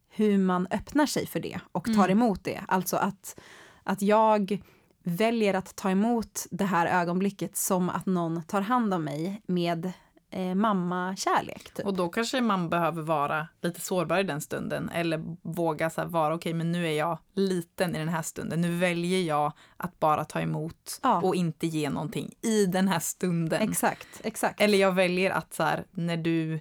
[0.09, 2.11] hur man öppnar sig för det och tar Mm.
[2.11, 2.61] emot det.
[2.67, 3.39] Alltså att,
[3.83, 4.61] att jag
[5.03, 9.91] väljer att ta emot det här ögonblicket som att någon tar hand om mig med
[10.31, 11.71] eh, mammakärlek.
[11.73, 11.85] Typ.
[11.85, 16.35] Och då kanske man behöver vara lite sårbar i den stunden eller våga så vara
[16.35, 18.61] okej men nu är jag liten i den här stunden.
[18.61, 21.21] Nu väljer jag att bara ta emot Ja.
[21.21, 23.61] och inte ge någonting i den här stunden.
[23.69, 24.61] Exakt, exakt.
[24.61, 26.59] Eller jag väljer att så här, när du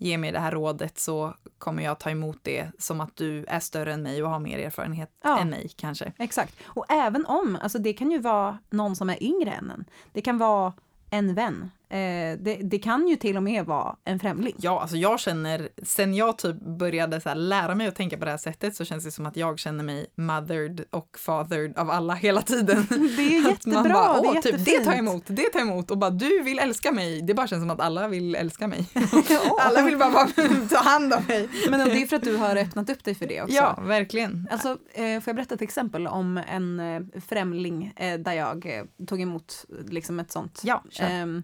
[0.00, 3.60] ger mig det här rådet så kommer jag ta emot det som att du är
[3.60, 5.38] större än mig och har mer erfarenhet Ja.
[5.38, 6.12] än mig kanske.
[6.18, 6.54] Exakt.
[6.64, 9.84] Och även om, alltså det kan ju vara någon som är yngre än en.
[10.12, 10.72] Det kan vara
[11.10, 11.70] en vän.
[11.90, 14.54] Eh, det, det kan ju till och med vara en främling.
[14.58, 18.30] Ja, alltså jag känner, sen jag typ började så lära mig att tänka på det
[18.30, 22.14] här sättet så känns det som att jag känner mig mothered och fathered av alla
[22.14, 22.86] hela tiden.
[23.16, 24.98] Det är ju Att man jättebra, bara, det är "Åh, typ, det tar jag jättefint."
[24.98, 27.22] emot, det tar jag emot och bara du vill älska mig.
[27.22, 28.86] Det bara känns som att alla vill älska mig.
[29.58, 30.28] Alla vill bara, bara
[30.68, 31.48] ta hand om mig.
[31.70, 33.54] Men det är för att du har öppnat upp dig för det också.
[33.56, 34.48] Ja, verkligen.
[34.50, 38.84] Alltså, eh, får jag berätta ett exempel om en eh, främling eh, där jag eh,
[39.06, 40.60] tog emot liksom ett sånt.
[40.64, 41.42] Ja, kör.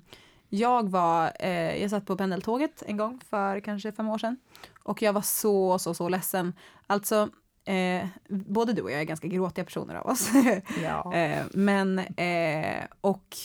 [0.54, 4.36] Jag var, eh, jag satt på pendeltåget en gång för kanske fem år sedan
[4.82, 6.52] och jag var så, så, så ledsen.
[6.86, 7.28] Alltså,
[7.64, 10.30] eh, både du och jag är ganska gråtiga personer av oss.
[10.82, 11.14] ja.
[11.14, 13.36] eh, men, eh, och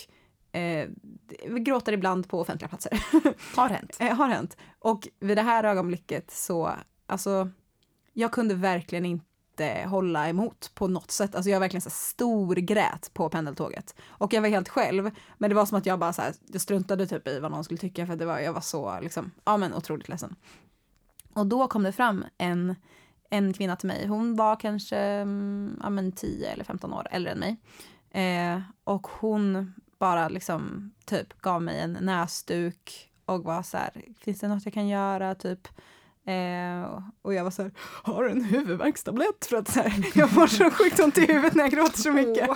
[0.52, 0.90] eh,
[1.46, 3.06] vi gråter ibland på offentliga platser.
[3.56, 3.98] Har hänt.
[4.00, 4.58] Eh, har hänt.
[4.80, 6.72] Och vid det här ögonblicket så,
[7.06, 7.50] alltså,
[8.14, 9.29] jag kunde verkligen inte
[9.60, 11.36] inte hålla emot på något sätt.
[11.36, 13.96] Alltså jag var verkligen så här storgrät på pendeltåget.
[14.08, 16.62] Och jag var helt själv, men det var som att jag bara så här, jag
[16.62, 19.58] struntade typ i vad någon skulle tycka för det var, jag var så liksom, ja
[19.58, 20.36] men otroligt ledsen.
[21.34, 22.76] Och då kom det fram en,
[23.30, 27.32] en kvinna till mig, hon var kanske mm, ja, men 10 eller 15 år äldre
[27.32, 27.58] än mig.
[28.12, 34.40] Eh, och hon bara liksom typ gav mig en näsduk och var så här, finns
[34.40, 35.36] det något jag kan göra?
[35.36, 35.68] Typ.
[36.30, 37.72] Eh, och jag var så här,
[38.04, 39.46] har en huvudvärkstablett?
[39.46, 42.12] För att så här, jag får så sjukt ont i huvudet när jag gråter så
[42.12, 42.50] mycket.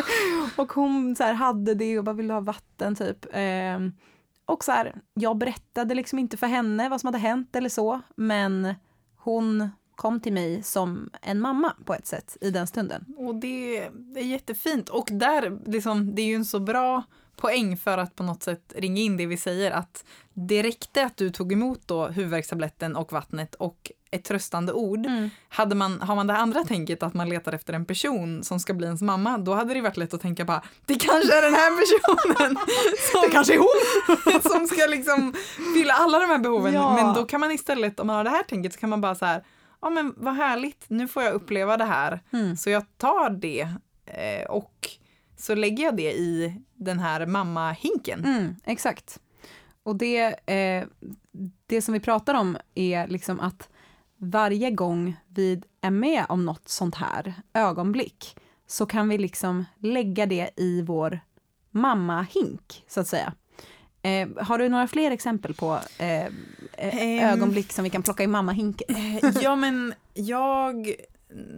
[0.56, 3.26] Och hon så här, hade det och bara ville ha vatten typ.
[3.32, 3.80] Eh,
[4.46, 8.02] och så här, jag berättade liksom inte för henne vad som hade hänt eller så,
[8.16, 8.74] men
[9.18, 13.06] hon kom till mig som en mamma på ett sätt i den stunden.
[13.18, 13.78] Och det
[14.16, 14.90] är jättefint.
[14.90, 17.04] Och där, liksom, det är ju en så bra
[17.44, 21.18] poäng för att på något sätt ringa in det vi säger att det räckte att
[21.18, 25.06] du tog emot då huvudvärkstabletten och vattnet och ett tröstande ord.
[25.06, 25.30] Mm.
[25.50, 28.74] Hade man, har man det andra tänket att man letar efter en person som ska
[28.74, 31.54] bli ens mamma, då hade det varit lätt att tänka bara det kanske är den
[31.54, 32.58] här personen
[33.12, 34.42] som, Det kanske är hon!
[34.52, 35.34] som ska liksom
[35.76, 36.74] fylla alla de här behoven.
[36.74, 36.96] Ja.
[36.96, 39.16] Men då kan man istället, om man har det här tänket, så kan man bara
[39.16, 39.44] så här,
[39.82, 42.20] ja men vad härligt, nu får jag uppleva det här.
[42.34, 42.58] Mm.
[42.58, 43.68] Så jag tar det
[44.06, 44.90] eh, och
[45.44, 48.26] så lägger jag det i den här mammahinken.
[48.26, 49.20] Mm, exakt.
[49.84, 50.84] Och det, eh,
[51.66, 53.70] det som vi pratar om är liksom att
[54.18, 58.36] varje gång vi är med om något sånt här ögonblick
[58.68, 61.20] så kan vi liksom lägga det i vår
[61.72, 63.34] mammahink, så att säga.
[64.02, 66.30] Eh, har du några fler exempel på eh, eh,
[66.78, 67.30] Ehm.
[67.30, 68.96] ögonblick som vi kan plocka i mammahinken?
[68.96, 70.94] Eh, ja men jag,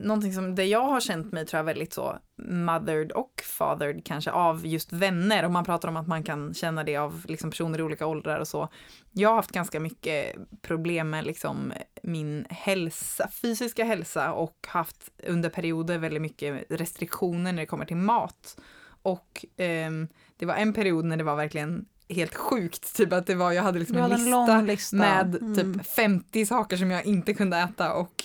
[0.04, 4.32] någonting som, det jag har känt mig tror jag väldigt så mothered och fathered kanske
[4.32, 5.46] av just vänner.
[5.46, 8.40] Om man pratar om att man kan känna det av liksom personer i olika åldrar
[8.40, 8.70] och så.
[9.12, 15.50] Jag har haft ganska mycket problem med liksom min hälsa, fysiska hälsa och haft under
[15.50, 18.58] perioder väldigt mycket restriktioner när det kommer till mat.
[19.02, 20.08] Och ehm,
[20.38, 23.64] det var en period när det var verkligen helt sjukt, typ att det var, jag
[23.64, 24.96] hade liksom en hade en lista lista.
[24.96, 25.56] med Mm.
[25.56, 28.24] typ 50 saker som jag inte kunde äta och,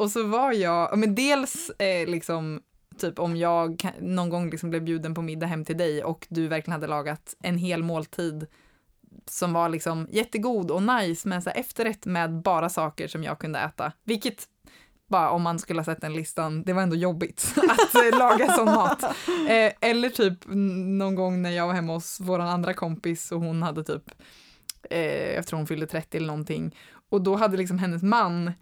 [0.00, 2.60] och så var jag, men dels eh, liksom
[2.98, 6.48] typ om jag någon gång liksom blev bjuden på middag hem till dig och du
[6.48, 8.46] verkligen hade lagat en hel måltid
[9.26, 13.58] som var liksom jättegod och nice men så efterrätt med bara saker som jag kunde
[13.58, 14.48] äta, vilket
[15.08, 18.52] bara om man skulle ha sett den listan, det var ändå jobbigt att eh, laga
[18.52, 19.02] sån mat.
[19.48, 20.38] Eh, eller typ
[20.98, 24.10] någon gång när jag var hemma hos vår andra kompis och hon hade typ,
[24.90, 26.76] eh, jag tror hon fyllde 30 eller någonting,
[27.10, 28.52] och då hade liksom hennes man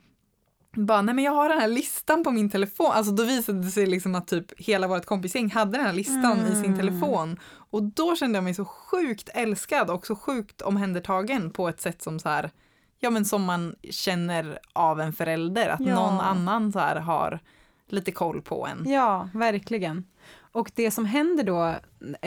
[0.76, 2.90] bara, nej men jag har den här listan på min telefon.
[2.92, 6.38] Alltså då visade det sig liksom att typ hela vårt kompisgäng hade den här listan
[6.38, 6.76] i sin Mm.
[6.78, 7.38] telefon.
[7.70, 12.02] Och då kände jag mig så sjukt älskad och så sjukt omhändertagen på ett sätt
[12.02, 12.50] som så här,
[12.98, 15.94] ja men som man känner av en förälder, att Ja.
[15.94, 17.40] någon annan så här har
[17.88, 18.90] lite koll på en.
[18.92, 20.04] Ja, verkligen.
[20.52, 21.66] Och det som händer då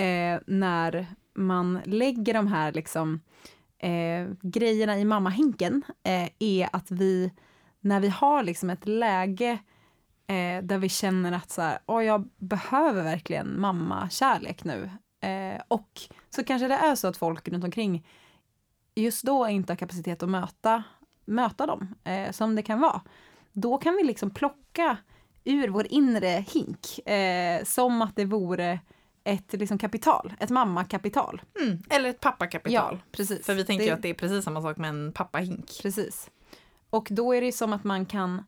[0.01, 3.19] eh, när man lägger de här liksom,
[3.79, 7.31] eh, grejerna i mammahinken eh, är att vi,
[7.81, 9.51] när vi har liksom ett läge
[10.27, 14.89] eh, där vi känner att så här, "Åh, jag behöver verkligen mammakärlek nu.
[15.21, 18.07] Eh, och så kanske det är så att folk runt omkring
[18.95, 20.83] just då inte har kapacitet att möta,
[21.25, 23.01] möta dem, eh, som det kan vara.
[23.51, 24.97] Då kan vi liksom plocka
[25.43, 28.79] ur vår inre hink, eh, som att det vore
[29.23, 31.41] ett liksom, kapital, ett mammakapital.
[31.61, 31.77] Mm.
[31.89, 33.01] Eller ett pappakapital.
[33.11, 33.45] precis.
[33.45, 35.79] För vi tänker Det- att det är precis samma sak med en pappahink.
[35.81, 36.29] Precis.
[36.91, 38.43] Och då är det som att man kan,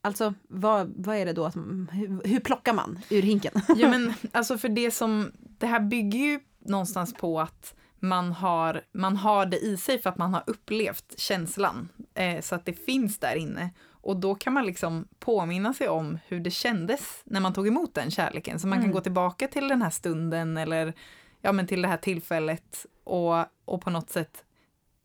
[0.00, 3.52] alltså vad, vad är det då, att, hur, hur plockar man ur hinken?
[3.76, 8.80] Ja men alltså för det som, det här bygger ju någonstans på att man har,
[8.92, 11.88] man har det i sig för att man har upplevt känslan.
[12.14, 13.70] Eh, så att det finns där inne.
[13.86, 17.94] Och då kan man liksom påminna sig om hur det kändes när man tog emot
[17.94, 18.60] den kärleken.
[18.60, 18.94] Så man kan Mm.
[18.94, 20.92] gå tillbaka till den här stunden eller
[21.40, 24.44] ja, men till det här tillfället och, och på något sätt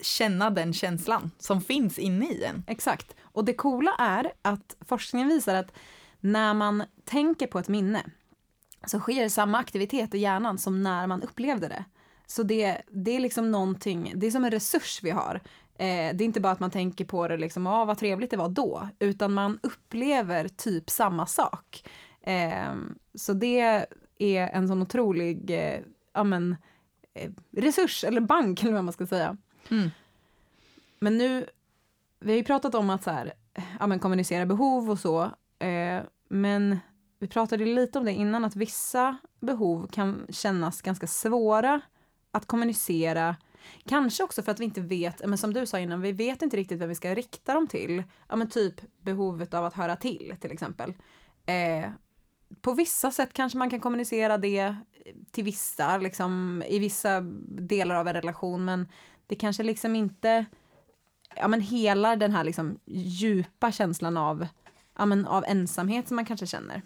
[0.02, 2.64] känna den känslan som finns inne i en.
[2.66, 3.16] Exakt.
[3.22, 5.72] Och det coola är att forskningen visar att
[6.20, 8.02] när man tänker på ett minne
[8.86, 11.84] så sker samma aktivitet i hjärnan som när man upplevde det.
[12.26, 15.40] Så det, det är liksom någonting, det är som en resurs vi har.
[15.78, 18.36] Eh, det är inte bara att man tänker på det liksom, ah, vad trevligt det
[18.36, 21.84] var då, utan man upplever typ samma sak.
[22.22, 22.74] Eh,
[23.14, 23.86] så det
[24.18, 25.80] är en sån otrolig eh,
[26.14, 26.56] ja, men,
[27.14, 29.36] eh, resurs, eller bank eller vad man ska säga.
[29.68, 29.90] Mm.
[30.98, 31.46] Men nu,
[32.20, 33.32] vi har ju pratat om att så här,
[33.78, 35.22] ja, men kommunicera behov och så,
[35.58, 36.78] eh, men
[37.18, 41.80] vi pratade lite om det innan, att vissa behov kan kännas ganska svåra
[42.30, 43.36] att kommunicera.
[43.86, 46.56] Kanske också för att vi inte vet, men som du sa innan, vi vet inte
[46.56, 48.02] riktigt vem vi ska rikta dem till.
[48.28, 50.94] Ja men typ behovet av att höra till, till exempel.
[51.46, 51.90] Eh,
[52.60, 54.76] på vissa sätt kanske man kan kommunicera det
[55.30, 58.88] till vissa, liksom, i vissa delar av en relation, men
[59.30, 60.44] det kanske liksom inte,
[61.36, 64.46] ja men hela den här liksom djupa känslan av,
[64.98, 66.82] ja men av ensamhet som man kanske känner.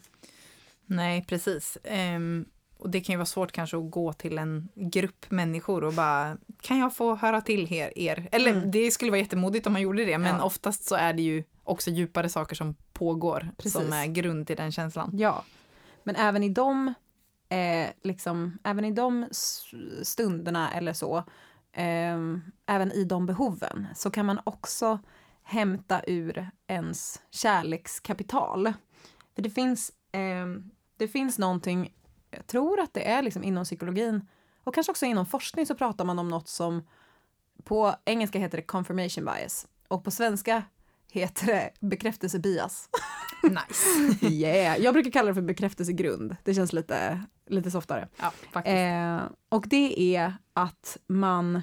[0.87, 1.79] Nej, precis.
[1.85, 2.45] Ehm,
[2.79, 6.37] och det kan ju vara svårt kanske att gå till en grupp människor och bara,
[6.61, 7.99] kan jag få höra till er?
[7.99, 8.29] er?
[8.33, 8.71] Eller Mm.
[8.71, 10.43] det skulle vara jättemodigt om man gjorde det, men Ja.
[10.43, 13.73] oftast så är det ju också djupare saker som pågår Precis.
[13.73, 15.11] som är grund till den känslan.
[15.13, 15.45] Ja,
[16.03, 16.95] men även i de,
[17.49, 19.27] eh, liksom, även i de
[20.03, 21.25] stunderna eller så,
[21.75, 24.99] ehm, även i de behoven, så kan man också
[25.43, 28.73] hämta ur ens kärlekskapital.
[29.35, 30.47] För det finns, eh,
[30.97, 31.95] det finns någonting,
[32.31, 34.29] jag tror att det är liksom inom psykologin
[34.65, 36.83] och kanske också inom forskning så pratar man om något som
[37.65, 40.63] på engelska heter det confirmation bias och på svenska
[41.11, 42.89] heter det bekräftelsebias.
[43.43, 44.27] Nice.
[44.35, 44.79] yeah.
[44.79, 46.37] Jag brukar kalla det för bekräftelsegrund.
[46.45, 48.09] Det känns lite, lite softare.
[48.21, 48.77] Ja, faktiskt.
[48.77, 51.63] Eh, och det är att man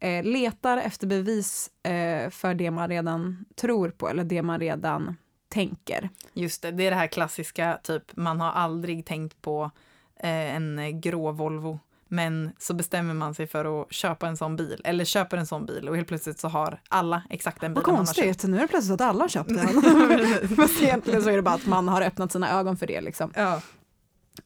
[0.00, 5.16] eh, letar efter bevis eh, för det man redan tror på eller det man redan
[5.48, 6.08] tänker.
[6.32, 9.70] Just det, det är det här klassiska, typ man har aldrig tänkt på
[10.20, 11.78] eh, en grå Volvo.
[12.08, 15.66] Men så bestämmer man sig för att köpa en sån bil, eller köper en sån
[15.66, 18.16] bil och helt plötsligt så har alla exakt den Vad bilen köpt.
[18.16, 19.68] konstigt, nu är det plötsligt att alla har köpt den.
[20.56, 23.00] Fast egentligen så är det bara att man har öppnat sina ögon för det.
[23.00, 23.32] Liksom.
[23.36, 23.60] Ja,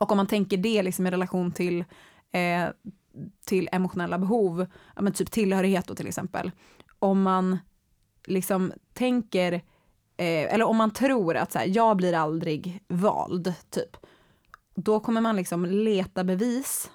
[0.01, 1.85] Och om man tänker det liksom i relation till,
[2.33, 2.69] eh,
[3.47, 6.51] till emotionella behov, ja, men typ tillhörighet då till exempel.
[6.99, 7.59] Om man
[8.27, 9.53] liksom tänker,
[10.17, 13.97] eh, eller om man tror att så här, jag blir aldrig vald, typ.
[14.75, 16.91] Då kommer man liksom leta bevis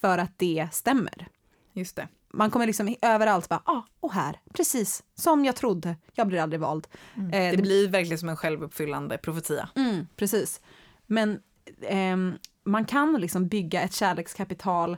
[0.00, 1.28] för att det stämmer.
[1.72, 2.08] just det.
[2.32, 6.60] Man kommer liksom överallt bara, ah, och här, precis som jag trodde, jag blir aldrig
[6.60, 6.86] vald.
[7.16, 9.68] Eh, Det det blir verkligen som en självuppfyllande profetia.
[9.76, 10.60] Mm, precis.
[11.06, 11.40] Men
[11.82, 12.34] ehm,
[12.64, 14.96] man kan liksom bygga ett kärlekskapital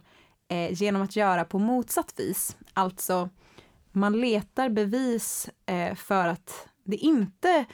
[0.49, 2.57] eh, genom att göra på motsatt vis.
[2.75, 3.29] Alltså,
[3.93, 7.67] man letar bevis eh, för att det inte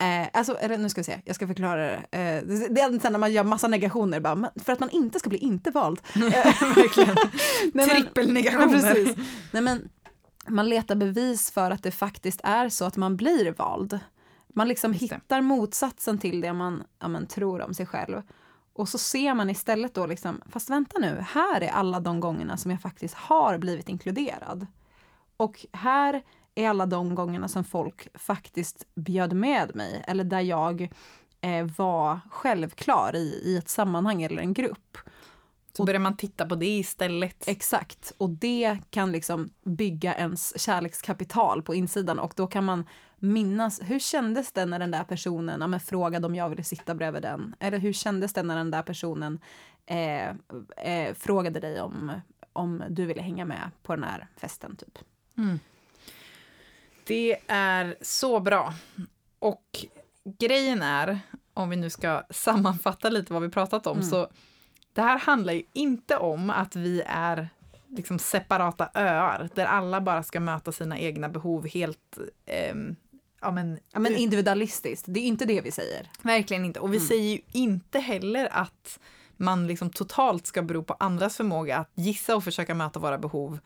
[0.00, 1.94] Eh, alltså, eller nu ska vi se, jag ska förklara det.
[1.94, 5.28] Eh, det är sen när man gör massa negationer, bara, för att man inte ska
[5.28, 6.00] bli inte vald.
[6.14, 7.16] Verkligen.
[7.74, 8.94] Nej, Trippelnegationer.
[8.94, 9.16] Precis.
[9.52, 9.88] Nej, men
[10.48, 13.98] man letar bevis för att det faktiskt är så att man blir vald.
[14.54, 18.22] Man liksom hittar motsatsen till det man ja, men, tror om sig själv.
[18.72, 22.56] Och så ser man istället då liksom, fast vänta nu, här är alla de gångerna
[22.56, 24.66] som jag faktiskt har blivit inkluderad.
[25.36, 26.22] Och här
[26.54, 30.88] är alla de gångerna som folk faktiskt bjöd med mig, eller där jag
[31.40, 34.98] eh, var självklar i, i ett sammanhang eller en grupp.
[35.72, 37.48] Så börjar man titta på det istället.
[37.48, 42.86] Exakt, och det kan liksom bygga ens kärlekskapital på insidan och då kan man
[43.20, 46.94] minnas, hur kändes det när den där personen ja, men frågade om jag ville sitta
[46.94, 47.54] bredvid den?
[47.60, 49.40] Eller hur kändes det när den där personen
[49.86, 50.28] eh,
[50.76, 52.12] eh, frågade dig om,
[52.52, 54.76] om du ville hänga med på den här festen?
[54.76, 54.98] Typ.
[57.06, 58.74] Det är så bra.
[59.38, 59.86] Och
[60.24, 61.20] grejen är,
[61.54, 64.28] om vi nu ska sammanfatta lite vad vi pratat om, så
[64.92, 67.48] det här handlar ju inte om att vi är
[67.88, 72.96] liksom separata öar där alla bara ska möta sina egna behov helt ehm,
[73.40, 76.10] ja, men, Ja, men individualistiskt, det är inte det vi säger.
[76.22, 76.80] Verkligen inte.
[76.80, 78.98] Och vi säger ju inte heller att
[79.36, 83.58] man liksom totalt ska bero på andras förmåga att gissa och försöka möta våra behov.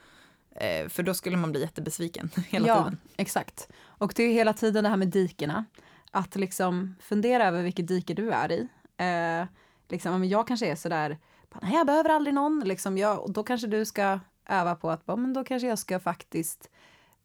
[0.57, 2.99] Eh, för då skulle man bli jättebesviken hela ja, tiden.
[3.16, 3.68] exakt.
[3.85, 5.64] Och det är hela tiden det här med dikena.
[6.11, 8.68] Att liksom fundera över vilket dike du är i.
[8.97, 9.47] Eh,
[9.89, 11.18] liksom, jag kanske är sådär,
[11.62, 12.61] nej jag behöver aldrig någon.
[12.64, 16.01] Liksom, jag, och då kanske du ska öva på att, men då kanske jag ska
[16.01, 16.70] faktiskt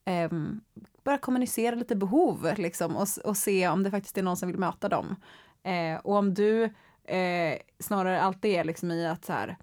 [0.05, 0.61] ehm,
[1.03, 4.59] börja kommunicera lite behov liksom, och, och se om det faktiskt är någon som vill
[4.59, 5.15] möta dem.
[5.63, 6.63] Eh, och om du
[7.03, 9.57] eh, snarare alltid är liksom i att så här,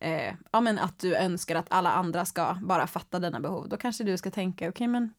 [0.00, 3.76] eh, ja, men att du önskar att alla andra ska bara fatta dina behov, då
[3.76, 5.14] kanske du ska tänka, okej men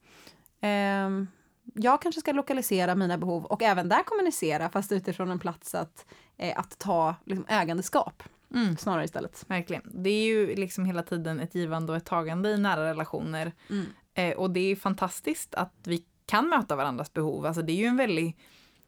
[0.62, 1.28] ehm,
[1.74, 6.06] jag kanske ska lokalisera mina behov och även där kommunicera, fast utifrån en plats att,
[6.38, 8.24] eh, att ta liksom, ägandeskap
[8.54, 8.78] Mm.
[8.78, 9.45] snarare istället.
[9.47, 9.82] Verkligen.
[9.93, 13.51] Det är ju liksom hela tiden ett givande och ett tagande i nära relationer.
[13.70, 13.86] Mm.
[14.14, 17.45] Eh, och det är fantastiskt att vi kan möta varandras behov.
[17.45, 18.38] Alltså det är ju en väldigt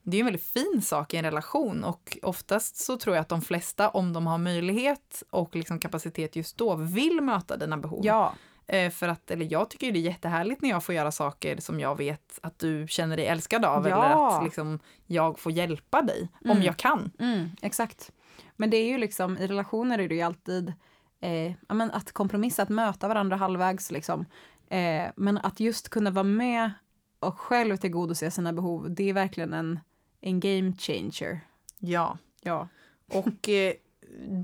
[0.07, 3.29] det är en väldigt fin sak i en relation och oftast så tror jag att
[3.29, 8.01] de flesta, om de har möjlighet och liksom kapacitet just då, vill möta dina behov.
[8.05, 8.33] Ja,
[8.67, 11.79] Eh, för att, eller jag tycker det är jättehärligt när jag får göra saker som
[11.79, 14.03] jag vet att du känner dig älskad av Ja.
[14.05, 16.63] eller att liksom, jag får hjälpa dig om Mm.
[16.63, 17.11] jag kan.
[17.19, 18.11] Mm, exakt.
[18.55, 20.73] Men det är ju liksom, i relationer är det ju alltid
[21.21, 21.51] eh,
[21.91, 24.25] att kompromissa, att möta varandra halvvägs liksom.
[24.69, 26.71] Eh, men att just kunna vara med
[27.19, 29.79] och själv tillgodose sina behov, det är verkligen en,
[30.21, 31.39] en game changer.
[31.79, 32.17] Ja.
[32.41, 32.67] Ja.
[33.11, 33.73] Och eh,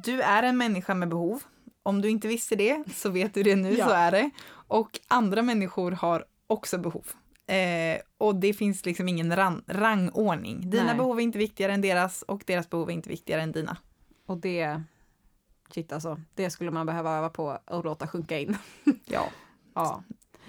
[0.03, 1.43] du är en människa med behov.
[1.83, 3.85] Om du inte visste det så vet du det nu, Ja.
[3.87, 4.29] så är det.
[4.51, 7.05] Och andra människor har också behov.
[7.47, 10.69] Eh, och det finns liksom ingen ran- rangordning.
[10.69, 10.95] Dina Nej.
[10.95, 13.77] behov är inte viktigare än deras och deras behov är inte viktigare än dina.
[14.25, 14.81] Och det,
[15.73, 18.57] shit alltså, det skulle man behöva öva på och låta sjunka in.
[19.05, 19.29] Ja.
[19.73, 20.03] Ja.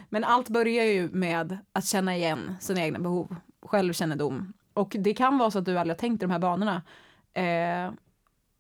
[0.08, 4.52] Men allt börjar ju med att känna igen sina egna behov, självkännedom.
[4.74, 6.82] Och det kan vara så att du aldrig har tänkt i de här banorna.
[7.34, 7.92] Eh,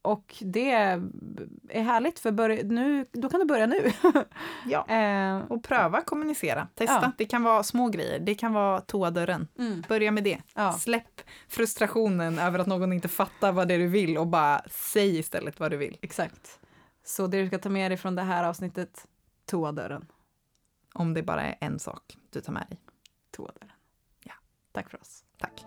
[0.02, 3.92] och det är härligt för nu, då kan du börja nu.
[4.66, 4.86] Ja.
[4.88, 6.68] eh, Och pröva kommunicera.
[6.74, 6.98] Testa.
[7.02, 7.12] Ja.
[7.18, 8.18] Det kan vara små grejer.
[8.18, 9.48] Det kan vara toadörren.
[9.58, 10.38] mm, Börja med det.
[10.54, 10.72] ja.
[10.72, 15.18] Släpp frustrationen över att någon inte fattar vad det är du vill och bara säg
[15.18, 15.96] istället vad du vill.
[16.02, 16.58] Exakt.
[17.04, 19.06] Så det du ska ta med dig från det här avsnittet,
[19.46, 20.06] toadörren.
[20.94, 22.80] Om det bara är en sak du tar med dig.
[23.30, 23.72] Toadörren.
[24.24, 24.34] Ja.
[24.72, 25.24] Tack för oss.
[25.38, 25.64] Tack.